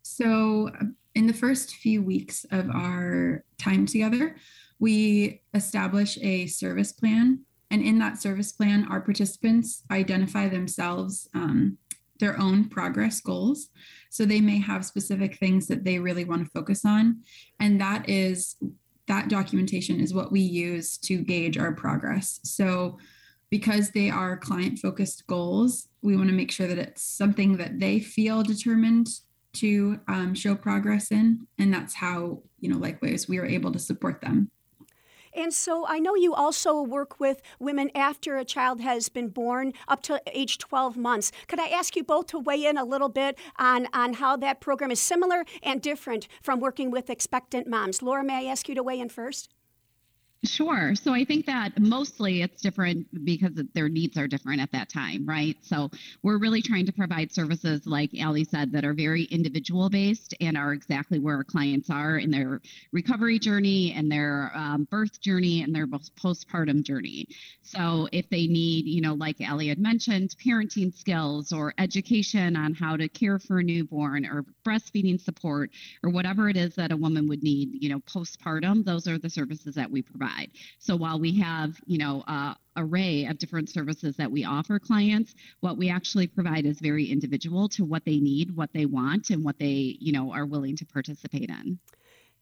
So 0.03 0.73
in 1.15 1.27
the 1.27 1.33
first 1.33 1.77
few 1.77 2.03
weeks 2.03 2.45
of 2.51 2.71
our 2.71 3.45
time 3.59 3.87
together, 3.87 4.37
we 4.79 5.43
establish 5.55 6.19
a 6.23 6.47
service 6.47 6.93
plan. 6.93 7.41
And 7.71 7.83
in 7.83 7.99
that 7.99 8.21
service 8.21 8.53
plan, 8.53 8.87
our 8.91 9.01
participants 9.01 9.83
identify 9.91 10.49
themselves, 10.49 11.29
um, 11.35 11.79
their 12.19 12.39
own 12.39 12.69
progress 12.69 13.21
goals. 13.21 13.69
So 14.11 14.25
they 14.25 14.41
may 14.41 14.59
have 14.59 14.85
specific 14.85 15.37
things 15.37 15.67
that 15.69 15.85
they 15.85 15.99
really 15.99 16.25
want 16.25 16.45
to 16.45 16.51
focus 16.51 16.85
on. 16.85 17.23
And 17.61 17.81
that 17.81 18.09
is 18.09 18.57
that 19.07 19.29
documentation 19.29 19.99
is 19.99 20.15
what 20.15 20.31
we 20.31 20.41
use 20.41 20.97
to 20.99 21.19
gauge 21.19 21.59
our 21.59 21.73
progress. 21.73 22.39
So 22.45 22.99
because 23.51 23.91
they 23.91 24.09
are 24.09 24.37
client 24.37 24.79
focused 24.79 25.27
goals, 25.27 25.89
we 26.03 26.17
want 26.17 26.29
to 26.29 26.35
make 26.35 26.53
sure 26.53 26.69
that 26.69 26.79
it's 26.79 27.03
something 27.03 27.57
that 27.57 27.81
they 27.81 27.99
feel 27.99 28.45
determined 28.45 29.09
to 29.53 30.01
um, 30.09 30.35
show 30.35 30.55
progress 30.55 31.11
in 31.11 31.47
and 31.59 31.73
that's 31.73 31.95
how 31.95 32.41
you 32.61 32.69
know 32.69 32.79
likewise 32.79 33.29
we 33.29 33.39
are 33.39 33.47
able 33.47 33.73
to 33.73 33.79
support 33.79 34.21
them 34.21 34.51
and 35.33 35.55
so 35.55 35.87
I 35.87 35.99
know 36.01 36.15
you 36.15 36.35
also 36.35 36.83
work 36.83 37.21
with 37.21 37.41
women 37.59 37.91
after 37.95 38.37
a 38.37 38.45
child 38.45 38.81
has 38.81 39.09
been 39.09 39.29
born 39.29 39.73
up 39.87 40.03
to 40.03 40.21
age 40.27 40.59
12 40.59 40.97
months. 40.97 41.31
Could 41.47 41.61
I 41.61 41.69
ask 41.69 41.95
you 41.95 42.03
both 42.03 42.27
to 42.29 42.39
weigh 42.39 42.67
in 42.67 42.77
a 42.77 42.85
little 42.85 43.09
bit 43.09 43.39
on, 43.57 43.87
on 43.93 44.15
how 44.15 44.37
that 44.39 44.61
program 44.61 44.91
is 44.91 45.01
similar 45.01 45.45
and 45.63 45.81
different 45.81 46.27
from 46.43 46.59
working 46.59 46.91
with 46.91 47.11
expectant 47.11 47.69
moms? 47.69 48.03
Laura, 48.03 48.25
may 48.25 48.49
I 48.49 48.51
ask 48.51 48.69
you 48.69 48.75
to 48.75 48.83
weigh 48.83 48.99
in 48.99 49.09
first? 49.09 49.51
Sure. 50.43 50.95
So 50.95 51.13
I 51.13 51.27
think 51.27 51.45
that 51.47 51.79
mostly 51.79 52.41
it's 52.41 52.63
different 52.63 53.07
because 53.27 53.53
their 53.75 53.91
needs 53.91 54.17
are 54.17 54.27
different 54.27 54.63
at 54.63 54.73
that 54.73 54.89
time, 54.89 55.27
right? 55.29 55.55
So 55.61 55.91
we're 56.23 56.39
really 56.39 56.63
trying 56.63 56.87
to 56.87 56.93
provide 56.93 57.31
services, 57.31 57.83
like 57.87 58.11
Allie 58.19 58.45
said, 58.45 58.73
that 58.73 58.83
are 58.83 58.95
very 58.95 59.25
individual 59.25 59.91
based 59.91 60.35
and 60.41 60.57
are 60.57 60.73
exactly 60.73 61.19
where 61.19 61.37
our 61.37 61.45
clients 61.45 61.91
are 61.91 62.17
in 62.17 62.31
their 62.31 62.63
recovery 62.91 63.39
journey 63.39 63.93
and 63.93 64.11
their 64.11 64.51
um, 64.55 64.85
birth 64.91 65.21
journey 65.21 65.61
and 65.63 65.75
their 65.75 65.87
postpartum 65.87 66.83
journey. 66.85 67.27
So 67.63 68.09
if 68.11 68.27
they 68.31 68.47
need, 68.47 68.87
you 68.87 69.03
know, 69.03 69.13
like 69.13 69.43
Allie 69.43 69.69
had 69.69 69.79
mentioned, 69.79 70.35
parenting 70.43 70.95
skills 70.97 71.53
or 71.53 71.75
education 71.77 72.57
on 72.57 72.73
how 72.73 72.97
to 72.97 73.11
care 73.11 73.39
for 73.39 73.59
a 73.59 73.63
newborn 73.63 74.25
or 74.25 74.47
breastfeeding 74.67 75.21
support 75.21 75.71
or 76.03 76.09
whatever 76.09 76.49
it 76.49 76.57
is 76.57 76.75
that 76.77 76.93
a 76.93 76.97
woman 76.97 77.29
would 77.29 77.43
need, 77.43 77.69
you 77.83 77.91
know, 77.91 78.01
postpartum, 78.01 78.87
those 78.87 79.07
are 79.07 79.19
the 79.19 79.29
services 79.29 79.75
that 79.75 79.91
we 79.91 80.01
provide 80.01 80.30
provide. 80.31 80.51
So 80.79 80.97
while 80.97 81.19
we 81.19 81.39
have, 81.39 81.81
you 81.87 81.99
know, 81.99 82.23
uh, 82.27 82.55
array 82.77 83.27
of 83.27 83.39
different 83.39 83.69
services 83.69 84.17
that 84.17 84.31
we 84.31 84.45
offer 84.45 84.79
clients, 84.79 85.35
what 85.61 85.77
we 85.77 85.91
actually 85.91 86.27
provide 86.27 86.67
is 86.67 86.81
very 86.81 87.07
individual 87.07 87.69
to 87.71 87.85
what 87.85 88.05
they 88.05 88.19
need, 88.19 88.57
what 88.57 88.73
they 88.73 88.87
want, 88.87 89.31
and 89.31 89.45
what 89.45 89.59
they, 89.59 89.97
you 90.01 90.13
know, 90.13 90.33
are 90.33 90.47
willing 90.47 90.77
to 90.77 90.87
participate 90.87 91.51
in. 91.51 91.79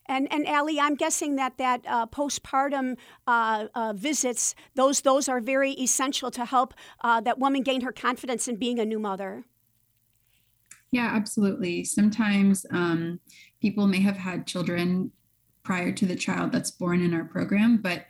And 0.07 0.31
and 0.33 0.47
Allie, 0.47 0.79
I'm 0.79 0.95
guessing 0.95 1.35
that 1.35 1.59
that 1.59 1.81
uh, 1.87 2.07
postpartum 2.07 2.97
uh, 3.27 3.67
uh, 3.75 3.93
visits, 3.93 4.55
those 4.73 5.01
those 5.01 5.29
are 5.29 5.39
very 5.39 5.73
essential 5.73 6.31
to 6.31 6.45
help 6.45 6.73
uh, 7.01 7.21
that 7.21 7.37
woman 7.37 7.61
gain 7.61 7.81
her 7.81 7.91
confidence 7.91 8.47
in 8.47 8.55
being 8.55 8.79
a 8.79 8.85
new 8.85 8.97
mother. 8.97 9.45
Yeah, 10.91 11.11
absolutely. 11.13 11.83
Sometimes 11.83 12.65
um, 12.71 13.19
people 13.61 13.85
may 13.85 14.01
have 14.01 14.17
had 14.17 14.47
children 14.47 15.11
prior 15.63 15.91
to 15.91 16.05
the 16.05 16.15
child 16.15 16.51
that's 16.51 16.71
born 16.71 17.01
in 17.01 17.13
our 17.13 17.25
program, 17.25 17.77
but 17.77 18.05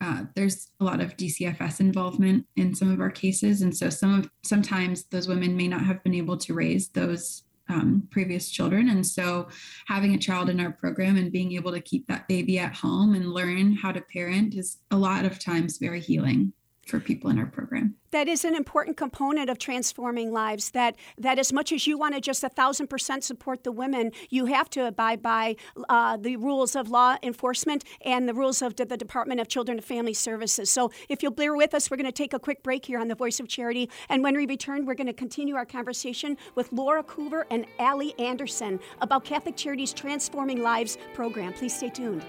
uh, 0.00 0.24
there's 0.34 0.70
a 0.80 0.84
lot 0.84 1.00
of 1.00 1.16
DCFS 1.16 1.78
involvement 1.78 2.44
in 2.56 2.74
some 2.74 2.90
of 2.90 3.00
our 3.00 3.10
cases, 3.10 3.62
and 3.62 3.76
so 3.76 3.88
some 3.88 4.18
of 4.18 4.30
sometimes 4.42 5.04
those 5.04 5.28
women 5.28 5.56
may 5.56 5.68
not 5.68 5.84
have 5.84 6.02
been 6.02 6.14
able 6.14 6.36
to 6.36 6.54
raise 6.54 6.88
those 6.88 7.44
um, 7.68 8.08
previous 8.10 8.50
children, 8.50 8.88
and 8.88 9.06
so 9.06 9.48
having 9.86 10.14
a 10.14 10.18
child 10.18 10.48
in 10.48 10.58
our 10.58 10.72
program 10.72 11.16
and 11.16 11.30
being 11.30 11.52
able 11.52 11.70
to 11.70 11.80
keep 11.80 12.06
that 12.08 12.26
baby 12.26 12.58
at 12.58 12.74
home 12.74 13.14
and 13.14 13.32
learn 13.32 13.74
how 13.74 13.92
to 13.92 14.00
parent 14.00 14.54
is 14.54 14.78
a 14.90 14.96
lot 14.96 15.24
of 15.24 15.38
times 15.38 15.78
very 15.78 16.00
healing 16.00 16.52
for 16.86 16.98
people 16.98 17.30
in 17.30 17.38
our 17.38 17.46
program. 17.46 17.94
That 18.10 18.28
is 18.28 18.44
an 18.44 18.54
important 18.54 18.96
component 18.96 19.48
of 19.48 19.58
transforming 19.58 20.32
lives. 20.32 20.72
That 20.72 20.96
that 21.16 21.38
as 21.38 21.52
much 21.52 21.72
as 21.72 21.86
you 21.86 21.96
want 21.96 22.14
to 22.14 22.20
just 22.20 22.44
a 22.44 22.48
thousand 22.48 22.88
percent 22.88 23.24
support 23.24 23.64
the 23.64 23.72
women, 23.72 24.12
you 24.28 24.46
have 24.46 24.68
to 24.70 24.86
abide 24.86 25.22
by 25.22 25.56
uh, 25.88 26.16
the 26.16 26.36
rules 26.36 26.76
of 26.76 26.90
law 26.90 27.16
enforcement 27.22 27.84
and 28.04 28.28
the 28.28 28.34
rules 28.34 28.60
of 28.60 28.76
the 28.76 28.84
Department 28.84 29.40
of 29.40 29.48
Children 29.48 29.78
and 29.78 29.84
Family 29.84 30.12
Services. 30.12 30.68
So 30.70 30.90
if 31.08 31.22
you'll 31.22 31.32
bear 31.32 31.56
with 31.56 31.72
us, 31.72 31.90
we're 31.90 31.96
going 31.96 32.04
to 32.04 32.12
take 32.12 32.34
a 32.34 32.38
quick 32.38 32.62
break 32.62 32.84
here 32.84 32.98
on 32.98 33.08
the 33.08 33.14
Voice 33.14 33.40
of 33.40 33.48
Charity, 33.48 33.88
and 34.08 34.22
when 34.22 34.36
we 34.36 34.46
return, 34.46 34.84
we're 34.84 34.94
going 34.94 35.06
to 35.06 35.12
continue 35.12 35.54
our 35.54 35.66
conversation 35.66 36.36
with 36.54 36.70
Laura 36.72 37.02
Coover 37.02 37.44
and 37.50 37.66
Allie 37.78 38.14
Anderson 38.18 38.78
about 39.00 39.24
Catholic 39.24 39.56
Charities 39.56 39.92
Transforming 39.92 40.62
Lives 40.62 40.98
program. 41.14 41.52
Please 41.54 41.74
stay 41.74 41.88
tuned. 41.88 42.22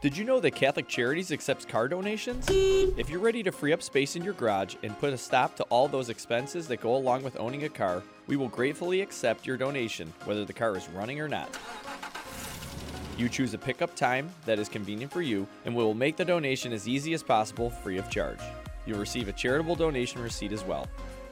Did 0.00 0.16
you 0.16 0.24
know 0.24 0.40
that 0.40 0.52
Catholic 0.52 0.88
Charities 0.88 1.30
accepts 1.30 1.66
car 1.66 1.86
donations? 1.86 2.46
If 2.48 3.10
you're 3.10 3.20
ready 3.20 3.42
to 3.42 3.52
free 3.52 3.74
up 3.74 3.82
space 3.82 4.16
in 4.16 4.24
your 4.24 4.32
garage 4.32 4.76
and 4.82 4.98
put 4.98 5.12
a 5.12 5.18
stop 5.18 5.56
to 5.56 5.62
all 5.64 5.88
those 5.88 6.08
expenses 6.08 6.66
that 6.68 6.80
go 6.80 6.96
along 6.96 7.22
with 7.22 7.38
owning 7.38 7.64
a 7.64 7.68
car, 7.68 8.02
we 8.26 8.36
will 8.36 8.48
gratefully 8.48 9.02
accept 9.02 9.46
your 9.46 9.58
donation, 9.58 10.10
whether 10.24 10.46
the 10.46 10.54
car 10.54 10.74
is 10.74 10.88
running 10.88 11.20
or 11.20 11.28
not. 11.28 11.54
You 13.18 13.28
choose 13.28 13.52
a 13.52 13.58
pickup 13.58 13.94
time 13.94 14.30
that 14.46 14.58
is 14.58 14.70
convenient 14.70 15.12
for 15.12 15.20
you, 15.20 15.46
and 15.66 15.76
we 15.76 15.84
will 15.84 15.92
make 15.92 16.16
the 16.16 16.24
donation 16.24 16.72
as 16.72 16.88
easy 16.88 17.12
as 17.12 17.22
possible 17.22 17.68
free 17.68 17.98
of 17.98 18.08
charge. 18.08 18.40
You'll 18.86 19.00
receive 19.00 19.28
a 19.28 19.32
charitable 19.32 19.76
donation 19.76 20.22
receipt 20.22 20.52
as 20.52 20.64
well. 20.64 20.88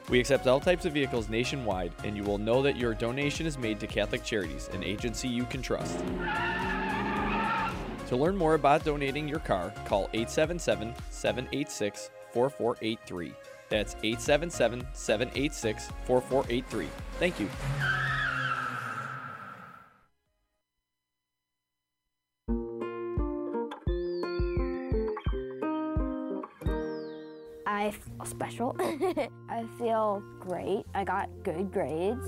We 0.09 0.19
accept 0.19 0.45
all 0.45 0.59
types 0.59 0.85
of 0.85 0.93
vehicles 0.93 1.27
nationwide, 1.27 1.91
and 2.03 2.15
you 2.15 2.21
will 2.21 2.37
know 2.37 2.61
that 2.61 2.77
your 2.77 2.93
donation 2.93 3.47
is 3.47 3.57
made 3.57 3.79
to 3.79 3.87
Catholic 3.87 4.23
Charities, 4.23 4.69
an 4.73 4.83
agency 4.83 5.27
you 5.27 5.45
can 5.45 5.63
trust. 5.63 5.97
To 8.09 8.17
learn 8.17 8.35
more 8.35 8.55
about 8.55 8.83
donating 8.83 9.29
your 9.29 9.37
car, 9.37 9.71
call 9.85 10.09
877 10.13 10.95
786 11.11 12.09
4483. 12.33 13.33
That's 13.69 13.95
877 14.01 14.83
786 14.93 15.89
4483. 16.05 16.87
Thank 17.19 17.39
you. 17.39 17.47
I 27.67 27.91
feel 27.91 28.25
special. 28.25 28.75
I 29.49 29.65
feel 29.77 30.23
great. 30.39 30.85
I 30.95 31.03
got 31.03 31.29
good 31.43 31.71
grades. 31.71 32.27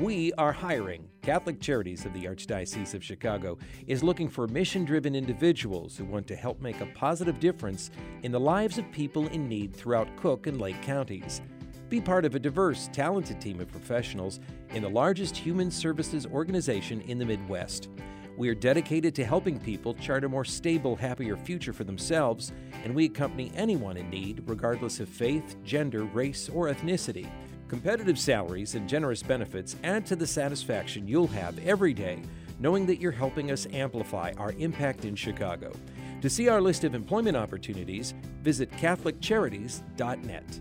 We 0.00 0.32
are 0.38 0.50
hiring. 0.50 1.06
Catholic 1.20 1.60
Charities 1.60 2.06
of 2.06 2.14
the 2.14 2.24
Archdiocese 2.24 2.94
of 2.94 3.04
Chicago 3.04 3.58
is 3.86 4.02
looking 4.02 4.30
for 4.30 4.48
mission 4.48 4.86
driven 4.86 5.14
individuals 5.14 5.94
who 5.94 6.06
want 6.06 6.26
to 6.28 6.36
help 6.36 6.58
make 6.62 6.80
a 6.80 6.86
positive 6.94 7.38
difference 7.38 7.90
in 8.22 8.32
the 8.32 8.40
lives 8.40 8.78
of 8.78 8.90
people 8.92 9.28
in 9.28 9.46
need 9.46 9.76
throughout 9.76 10.16
Cook 10.16 10.46
and 10.46 10.58
Lake 10.58 10.80
counties. 10.80 11.42
Be 11.90 12.00
part 12.00 12.24
of 12.24 12.34
a 12.34 12.38
diverse, 12.38 12.88
talented 12.94 13.42
team 13.42 13.60
of 13.60 13.70
professionals 13.70 14.40
in 14.70 14.80
the 14.80 14.88
largest 14.88 15.36
human 15.36 15.70
services 15.70 16.24
organization 16.24 17.02
in 17.02 17.18
the 17.18 17.26
Midwest. 17.26 17.90
We 18.38 18.48
are 18.48 18.54
dedicated 18.54 19.14
to 19.16 19.24
helping 19.26 19.60
people 19.60 19.92
chart 19.92 20.24
a 20.24 20.30
more 20.30 20.46
stable, 20.46 20.96
happier 20.96 21.36
future 21.36 21.74
for 21.74 21.84
themselves, 21.84 22.54
and 22.84 22.94
we 22.94 23.04
accompany 23.04 23.52
anyone 23.54 23.98
in 23.98 24.08
need, 24.08 24.44
regardless 24.46 24.98
of 24.98 25.10
faith, 25.10 25.62
gender, 25.62 26.04
race, 26.04 26.48
or 26.48 26.72
ethnicity. 26.72 27.30
Competitive 27.70 28.18
salaries 28.18 28.74
and 28.74 28.88
generous 28.88 29.22
benefits 29.22 29.76
add 29.84 30.04
to 30.04 30.16
the 30.16 30.26
satisfaction 30.26 31.06
you'll 31.06 31.28
have 31.28 31.56
every 31.64 31.94
day 31.94 32.20
knowing 32.58 32.84
that 32.84 33.00
you're 33.00 33.12
helping 33.12 33.52
us 33.52 33.68
amplify 33.72 34.32
our 34.38 34.50
impact 34.58 35.04
in 35.04 35.14
Chicago. 35.14 35.72
To 36.20 36.28
see 36.28 36.48
our 36.48 36.60
list 36.60 36.82
of 36.82 36.96
employment 36.96 37.36
opportunities, 37.36 38.12
visit 38.42 38.72
CatholicCharities.net. 38.72 40.60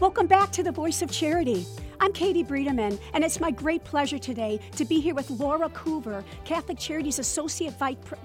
Welcome 0.00 0.28
back 0.28 0.50
to 0.52 0.62
the 0.62 0.72
Voice 0.72 1.02
of 1.02 1.10
Charity. 1.10 1.66
I'm 2.10 2.14
Katie 2.14 2.42
Breedeman, 2.42 2.98
and 3.14 3.22
it's 3.22 3.38
my 3.38 3.52
great 3.52 3.84
pleasure 3.84 4.18
today 4.18 4.58
to 4.74 4.84
be 4.84 4.98
here 4.98 5.14
with 5.14 5.30
Laura 5.30 5.68
Coover, 5.68 6.24
Catholic 6.44 6.76
Charities 6.76 7.20
Associate 7.20 7.72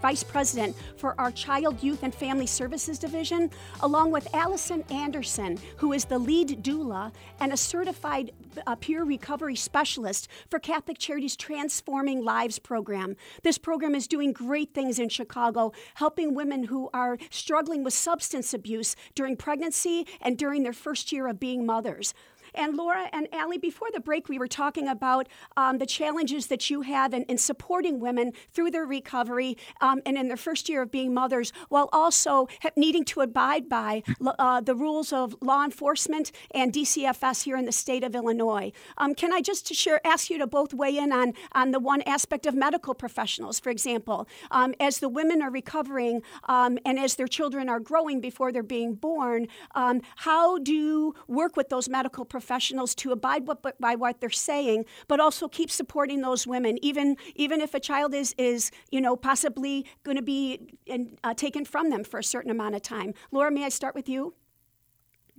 Vice 0.02 0.24
President 0.24 0.76
for 0.98 1.14
our 1.22 1.30
Child, 1.30 1.84
Youth, 1.84 2.02
and 2.02 2.12
Family 2.12 2.48
Services 2.48 2.98
Division, 2.98 3.52
along 3.82 4.10
with 4.10 4.28
Allison 4.34 4.84
Anderson, 4.90 5.60
who 5.78 5.94
is 5.94 6.06
the 6.06 6.18
lead 6.18 6.64
doula 6.64 7.12
and 7.40 7.54
a 7.54 7.58
certified 7.58 8.32
uh, 8.66 8.74
peer 8.74 9.04
recovery 9.04 9.56
specialist 9.56 10.30
for 10.50 10.58
Catholic 10.58 10.98
Charities 10.98 11.36
Transforming 11.36 12.24
Lives 12.24 12.58
program. 12.58 13.16
This 13.44 13.60
program 13.60 13.94
is 13.94 14.08
doing 14.08 14.34
great 14.34 14.74
things 14.74 14.98
in 14.98 15.10
Chicago, 15.10 15.74
helping 15.94 16.34
women 16.34 16.64
who 16.64 16.90
are 16.92 17.20
struggling 17.30 17.84
with 17.84 17.94
substance 17.94 18.52
abuse 18.52 18.96
during 19.14 19.38
pregnancy 19.38 20.08
and 20.22 20.40
during 20.40 20.64
their 20.64 20.74
first 20.74 21.12
year 21.12 21.28
of 21.28 21.40
being 21.40 21.68
mothers. 21.68 22.16
And 22.56 22.76
Laura 22.76 23.10
and 23.12 23.28
Allie, 23.34 23.58
before 23.58 23.90
the 23.94 24.00
break, 24.00 24.30
we 24.30 24.40
were 24.40 24.48
talking 24.48 24.88
about 24.88 25.28
um, 25.58 25.78
the 25.78 25.86
challenges 25.86 26.48
that 26.48 26.70
you 26.70 26.82
have 26.82 27.14
in, 27.14 27.24
in 27.24 27.38
supporting 27.38 28.00
women 28.00 28.32
through 28.54 28.72
their 28.72 28.86
recovery 28.86 29.58
um, 29.82 30.02
and 30.06 30.18
in 30.18 30.28
their 30.28 30.38
first 30.38 30.70
year 30.70 30.82
of 30.82 30.92
being 30.92 31.14
mothers, 31.14 31.52
while 31.70 31.90
also 31.92 32.48
needing 32.76 33.04
to 33.06 33.22
abide 33.22 33.68
by 33.68 34.04
uh, 34.40 34.62
the 34.62 34.76
rules 34.76 35.12
of 35.12 35.36
law 35.42 35.64
enforcement 35.64 36.32
and 36.52 36.72
DCFS 36.72 37.44
here 37.44 37.58
in 37.58 37.66
the 37.66 37.72
state 37.72 38.04
of 38.04 38.16
Illinois. 38.16 38.72
Um, 38.98 39.14
can 39.16 39.34
I 39.34 39.42
just 39.42 39.74
share, 39.74 40.00
ask 40.06 40.30
you 40.30 40.38
to 40.38 40.48
both 40.48 40.74
weigh 40.74 40.98
in 40.98 41.12
on, 41.12 41.34
on 41.52 41.72
the 41.72 41.80
one 41.80 42.02
aspect 42.04 42.46
of 42.46 42.56
medical 42.56 42.94
professionals, 42.94 43.60
for 43.60 43.70
example, 43.70 44.28
um, 44.52 44.74
as 44.80 45.00
the 45.00 45.10
women 45.10 45.42
are 45.42 45.52
recovering 45.52 46.22
um, 46.46 46.78
and 46.86 46.98
as 47.00 47.16
their 47.16 47.28
children 47.28 47.68
are 47.70 47.80
growing 47.80 48.22
before 48.22 48.52
they're 48.52 48.64
being 48.64 48.96
born, 48.96 49.48
um, 49.74 50.02
how 50.18 50.58
do 50.58 50.74
you 50.74 51.16
work 51.28 51.58
with 51.58 51.70
those 51.70 51.90
medical 51.90 52.24
professionals? 52.24 52.45
Professionals 52.46 52.94
to 52.94 53.12
abide 53.12 53.44
by 53.80 53.96
what 53.96 54.22
they're 54.22 54.30
saying, 54.30 54.86
but 55.08 55.20
also 55.20 55.48
keep 55.48 55.72
supporting 55.72 56.22
those 56.22 56.46
women, 56.46 56.78
even 56.84 57.18
even 57.36 57.60
if 57.60 57.74
a 57.74 57.80
child 57.80 58.14
is 58.14 58.36
is 58.38 58.72
you 58.92 59.02
know 59.02 59.16
possibly 59.16 59.86
going 60.04 60.18
to 60.18 60.24
be 60.24 60.78
in, 60.86 61.18
uh, 61.24 61.34
taken 61.34 61.66
from 61.66 61.90
them 61.90 62.04
for 62.04 62.20
a 62.20 62.24
certain 62.24 62.52
amount 62.52 62.76
of 62.76 62.84
time. 62.84 63.14
Laura, 63.32 63.50
may 63.50 63.66
I 63.66 63.70
start 63.70 63.96
with 63.96 64.08
you? 64.08 64.36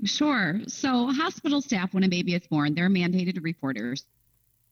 Sure. 0.04 0.60
So 0.66 1.06
hospital 1.12 1.62
staff, 1.62 1.94
when 1.94 2.02
a 2.02 2.08
baby 2.08 2.34
is 2.34 2.46
born, 2.48 2.74
they're 2.74 2.90
mandated 2.90 3.42
reporters 3.42 4.04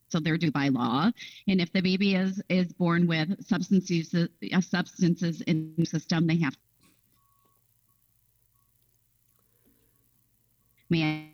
so 0.08 0.18
they're 0.20 0.36
due 0.36 0.50
by 0.50 0.68
law. 0.68 1.10
And 1.48 1.60
if 1.60 1.72
the 1.72 1.80
baby 1.80 2.16
is 2.16 2.42
is 2.48 2.72
born 2.72 3.06
with 3.06 3.28
substances 3.46 4.12
uh, 4.14 4.60
substances 4.60 5.40
in 5.42 5.74
the 5.78 5.86
system, 5.86 6.26
they 6.26 6.38
have 6.38 6.56
man 10.90 11.33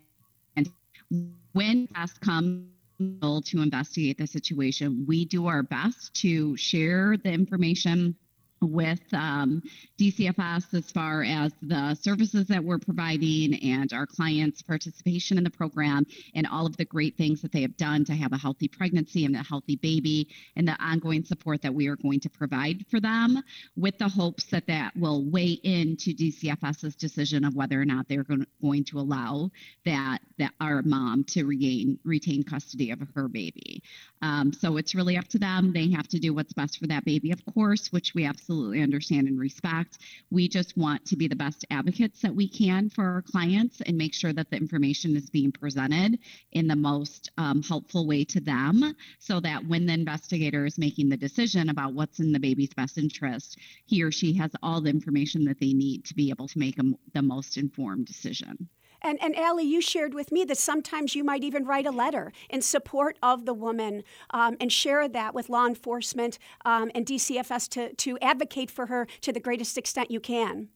when 1.52 1.86
tasks 1.88 2.18
come 2.18 2.68
to 2.98 3.62
investigate 3.62 4.18
the 4.18 4.26
situation, 4.26 5.04
we 5.08 5.24
do 5.24 5.46
our 5.46 5.62
best 5.62 6.12
to 6.14 6.56
share 6.56 7.16
the 7.16 7.32
information 7.32 8.14
with 8.60 9.00
um, 9.12 9.62
DCFS 9.98 10.74
as 10.74 10.90
far 10.90 11.22
as 11.24 11.52
the 11.62 11.94
services 11.94 12.46
that 12.48 12.62
we're 12.62 12.78
providing 12.78 13.54
and 13.62 13.92
our 13.92 14.06
clients' 14.06 14.62
participation 14.62 15.38
in 15.38 15.44
the 15.44 15.50
program 15.50 16.06
and 16.34 16.46
all 16.46 16.66
of 16.66 16.76
the 16.76 16.84
great 16.84 17.16
things 17.16 17.40
that 17.42 17.52
they 17.52 17.62
have 17.62 17.76
done 17.76 18.04
to 18.04 18.12
have 18.12 18.32
a 18.32 18.36
healthy 18.36 18.68
pregnancy 18.68 19.24
and 19.24 19.34
a 19.34 19.42
healthy 19.42 19.76
baby 19.76 20.28
and 20.56 20.68
the 20.68 20.76
ongoing 20.82 21.24
support 21.24 21.62
that 21.62 21.72
we 21.72 21.88
are 21.88 21.96
going 21.96 22.20
to 22.20 22.28
provide 22.28 22.84
for 22.90 23.00
them 23.00 23.42
with 23.76 23.96
the 23.98 24.08
hopes 24.08 24.44
that 24.46 24.66
that 24.66 24.94
will 24.96 25.24
weigh 25.30 25.58
into 25.64 26.14
DCFS's 26.14 26.96
decision 26.96 27.44
of 27.44 27.54
whether 27.54 27.80
or 27.80 27.84
not 27.84 28.06
they're 28.08 28.26
going 28.60 28.84
to 28.84 28.98
allow 28.98 29.50
that 29.84 30.18
that 30.38 30.52
our 30.60 30.82
mom 30.82 31.24
to 31.24 31.44
regain 31.44 31.98
retain 32.04 32.42
custody 32.42 32.90
of 32.90 33.00
her 33.14 33.28
baby. 33.28 33.82
Um, 34.22 34.52
so 34.52 34.76
it's 34.76 34.94
really 34.94 35.16
up 35.16 35.28
to 35.28 35.38
them. 35.38 35.72
They 35.72 35.90
have 35.90 36.08
to 36.08 36.18
do 36.18 36.34
what's 36.34 36.52
best 36.52 36.78
for 36.78 36.86
that 36.88 37.04
baby, 37.04 37.32
of 37.32 37.42
course, 37.54 37.88
which 37.90 38.12
we 38.14 38.24
absolutely 38.24 38.49
absolutely 38.50 38.82
understand 38.82 39.28
and 39.28 39.38
respect. 39.38 39.98
We 40.32 40.48
just 40.48 40.76
want 40.76 41.06
to 41.06 41.16
be 41.16 41.28
the 41.28 41.36
best 41.36 41.64
advocates 41.70 42.20
that 42.22 42.34
we 42.34 42.48
can 42.48 42.90
for 42.90 43.04
our 43.04 43.22
clients 43.22 43.80
and 43.82 43.96
make 43.96 44.12
sure 44.12 44.32
that 44.32 44.50
the 44.50 44.56
information 44.56 45.16
is 45.16 45.30
being 45.30 45.52
presented 45.52 46.18
in 46.50 46.66
the 46.66 46.74
most 46.74 47.30
um, 47.38 47.62
helpful 47.62 48.08
way 48.08 48.24
to 48.24 48.40
them 48.40 48.96
so 49.20 49.38
that 49.38 49.64
when 49.68 49.86
the 49.86 49.92
investigator 49.92 50.66
is 50.66 50.78
making 50.78 51.08
the 51.08 51.16
decision 51.16 51.68
about 51.68 51.94
what's 51.94 52.18
in 52.18 52.32
the 52.32 52.40
baby's 52.40 52.74
best 52.74 52.98
interest, 52.98 53.56
he 53.86 54.02
or 54.02 54.10
she 54.10 54.32
has 54.32 54.50
all 54.64 54.80
the 54.80 54.90
information 54.90 55.44
that 55.44 55.60
they 55.60 55.72
need 55.72 56.04
to 56.06 56.14
be 56.14 56.30
able 56.30 56.48
to 56.48 56.58
make 56.58 56.76
a, 56.80 56.82
the 57.14 57.22
most 57.22 57.56
informed 57.56 58.06
decision. 58.06 58.68
And, 59.02 59.22
and 59.22 59.36
Allie, 59.36 59.64
you 59.64 59.80
shared 59.80 60.14
with 60.14 60.30
me 60.30 60.44
that 60.44 60.58
sometimes 60.58 61.14
you 61.14 61.24
might 61.24 61.42
even 61.42 61.64
write 61.64 61.86
a 61.86 61.90
letter 61.90 62.32
in 62.48 62.62
support 62.62 63.18
of 63.22 63.46
the 63.46 63.54
woman 63.54 64.02
um, 64.30 64.56
and 64.60 64.72
share 64.72 65.08
that 65.08 65.34
with 65.34 65.48
law 65.48 65.66
enforcement 65.66 66.38
um, 66.64 66.90
and 66.94 67.06
DCFS 67.06 67.68
to, 67.70 67.94
to 67.94 68.18
advocate 68.20 68.70
for 68.70 68.86
her 68.86 69.06
to 69.22 69.32
the 69.32 69.40
greatest 69.40 69.78
extent 69.78 70.10
you 70.10 70.20
can. 70.20 70.68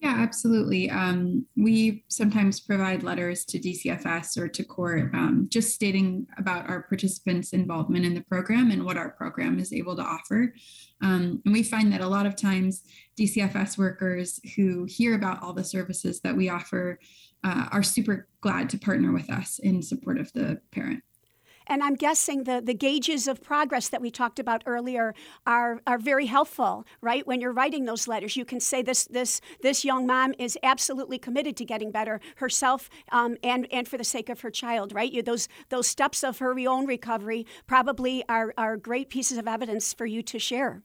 Yeah, 0.00 0.16
absolutely. 0.16 0.88
Um, 0.88 1.44
we 1.58 2.04
sometimes 2.08 2.58
provide 2.58 3.02
letters 3.02 3.44
to 3.44 3.58
DCFS 3.58 4.38
or 4.38 4.48
to 4.48 4.64
court 4.64 5.10
um, 5.12 5.46
just 5.50 5.74
stating 5.74 6.26
about 6.38 6.70
our 6.70 6.84
participants' 6.84 7.52
involvement 7.52 8.06
in 8.06 8.14
the 8.14 8.22
program 8.22 8.70
and 8.70 8.86
what 8.86 8.96
our 8.96 9.10
program 9.10 9.58
is 9.58 9.74
able 9.74 9.94
to 9.96 10.02
offer. 10.02 10.54
Um, 11.02 11.42
and 11.44 11.52
we 11.52 11.62
find 11.62 11.92
that 11.92 12.00
a 12.00 12.08
lot 12.08 12.24
of 12.24 12.34
times 12.34 12.82
DCFS 13.18 13.76
workers 13.76 14.40
who 14.56 14.84
hear 14.84 15.14
about 15.14 15.42
all 15.42 15.52
the 15.52 15.64
services 15.64 16.20
that 16.22 16.34
we 16.34 16.48
offer 16.48 16.98
uh, 17.44 17.66
are 17.70 17.82
super 17.82 18.26
glad 18.40 18.70
to 18.70 18.78
partner 18.78 19.12
with 19.12 19.28
us 19.30 19.58
in 19.58 19.82
support 19.82 20.18
of 20.18 20.32
the 20.32 20.62
parent. 20.72 21.02
And 21.70 21.84
I'm 21.84 21.94
guessing 21.94 22.44
the, 22.44 22.60
the 22.60 22.74
gauges 22.74 23.28
of 23.28 23.40
progress 23.40 23.88
that 23.90 24.02
we 24.02 24.10
talked 24.10 24.40
about 24.40 24.64
earlier 24.66 25.14
are, 25.46 25.80
are 25.86 25.98
very 25.98 26.26
helpful, 26.26 26.84
right? 27.00 27.24
When 27.24 27.40
you're 27.40 27.52
writing 27.52 27.84
those 27.84 28.08
letters, 28.08 28.36
you 28.36 28.44
can 28.44 28.58
say 28.58 28.82
this 28.82 29.04
this 29.04 29.40
this 29.62 29.84
young 29.84 30.04
mom 30.04 30.34
is 30.36 30.58
absolutely 30.64 31.16
committed 31.16 31.56
to 31.58 31.64
getting 31.64 31.92
better 31.92 32.20
herself 32.36 32.90
um, 33.12 33.36
and 33.44 33.68
and 33.70 33.86
for 33.86 33.96
the 33.96 34.04
sake 34.04 34.28
of 34.28 34.40
her 34.40 34.50
child, 34.50 34.92
right? 34.92 35.12
You, 35.12 35.22
those 35.22 35.46
those 35.68 35.86
steps 35.86 36.24
of 36.24 36.38
her 36.38 36.58
own 36.68 36.86
recovery 36.86 37.46
probably 37.68 38.24
are, 38.28 38.52
are 38.58 38.76
great 38.76 39.08
pieces 39.08 39.38
of 39.38 39.46
evidence 39.46 39.94
for 39.94 40.06
you 40.06 40.22
to 40.24 40.40
share. 40.40 40.82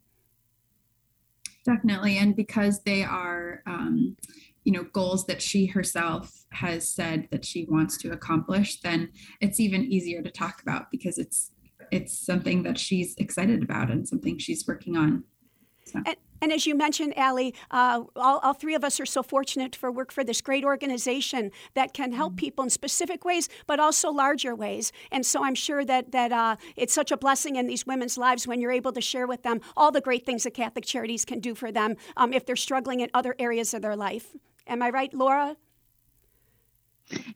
Definitely, 1.66 2.20
and 2.20 2.36
because 2.36 2.82
they 2.82 3.04
are. 3.04 3.64
Um, 3.66 4.16
you 4.66 4.72
know 4.72 4.84
goals 4.84 5.26
that 5.28 5.42
she 5.42 5.68
herself 5.68 6.46
has 6.50 6.90
said 6.90 7.28
that 7.32 7.46
she 7.46 7.66
wants 7.70 7.98
to 7.98 8.12
accomplish 8.12 8.82
then 8.82 9.10
it's 9.40 9.60
even 9.60 9.86
easier 9.86 10.22
to 10.22 10.30
talk 10.30 10.62
about 10.62 10.92
because 10.92 11.18
it's 11.18 11.52
it's 11.92 12.18
something 12.18 12.64
that 12.64 12.78
she's 12.78 13.16
excited 13.18 13.64
about 13.64 13.90
and 13.90 14.08
something 14.08 14.38
she's 14.38 14.68
working 14.68 14.98
on 14.98 15.24
so. 15.86 16.02
and, 16.06 16.16
and 16.42 16.52
as 16.52 16.66
you 16.66 16.76
mentioned, 16.76 17.18
Allie, 17.18 17.56
uh, 17.72 18.04
all, 18.16 18.40
all, 18.40 18.54
three 18.54 18.76
of 18.76 18.84
us 18.84 19.00
are 19.00 19.06
so 19.06 19.24
fortunate 19.24 19.72
to 19.72 19.92
work 19.92 20.12
for 20.12 20.24
this 20.24 20.42
great 20.42 20.64
organization 20.64 21.52
that 21.76 21.94
can 21.94 22.12
help 22.12 22.34
mm-hmm. 22.34 22.46
people 22.46 22.64
in 22.64 22.70
specific 22.70 23.24
ways, 23.24 23.50
but 23.68 23.80
also 23.80 24.12
larger 24.12 24.54
ways. 24.56 24.92
And 25.12 25.26
so 25.26 25.44
I'm 25.44 25.56
sure 25.56 25.86
that 25.86 26.12
that 26.12 26.32
uh, 26.32 26.56
it's 26.76 26.94
such 26.94 27.12
a 27.12 27.18
blessing 27.18 27.56
in 27.56 27.68
these 27.68 27.86
women's 27.86 28.18
lives 28.18 28.48
when 28.48 28.62
you're 28.62 28.72
able 28.72 28.92
to 28.94 29.02
share 29.02 29.28
with 29.28 29.44
them 29.44 29.62
all 29.78 29.92
the 29.92 30.02
great 30.02 30.26
things 30.26 30.44
that 30.44 30.54
Catholic 30.54 30.86
Charities 30.86 31.26
can 31.26 31.40
do 31.40 31.56
for 31.56 31.72
them 31.72 31.96
um, 32.18 32.34
if 32.34 32.46
they're 32.46 32.56
struggling 32.56 33.00
in 33.00 33.10
other 33.14 33.36
areas 33.40 33.74
of 33.74 33.82
their 33.82 33.96
life. 33.96 34.36
Am 34.68 34.82
I 34.82 34.90
right, 34.90 35.14
Laura? 35.14 35.56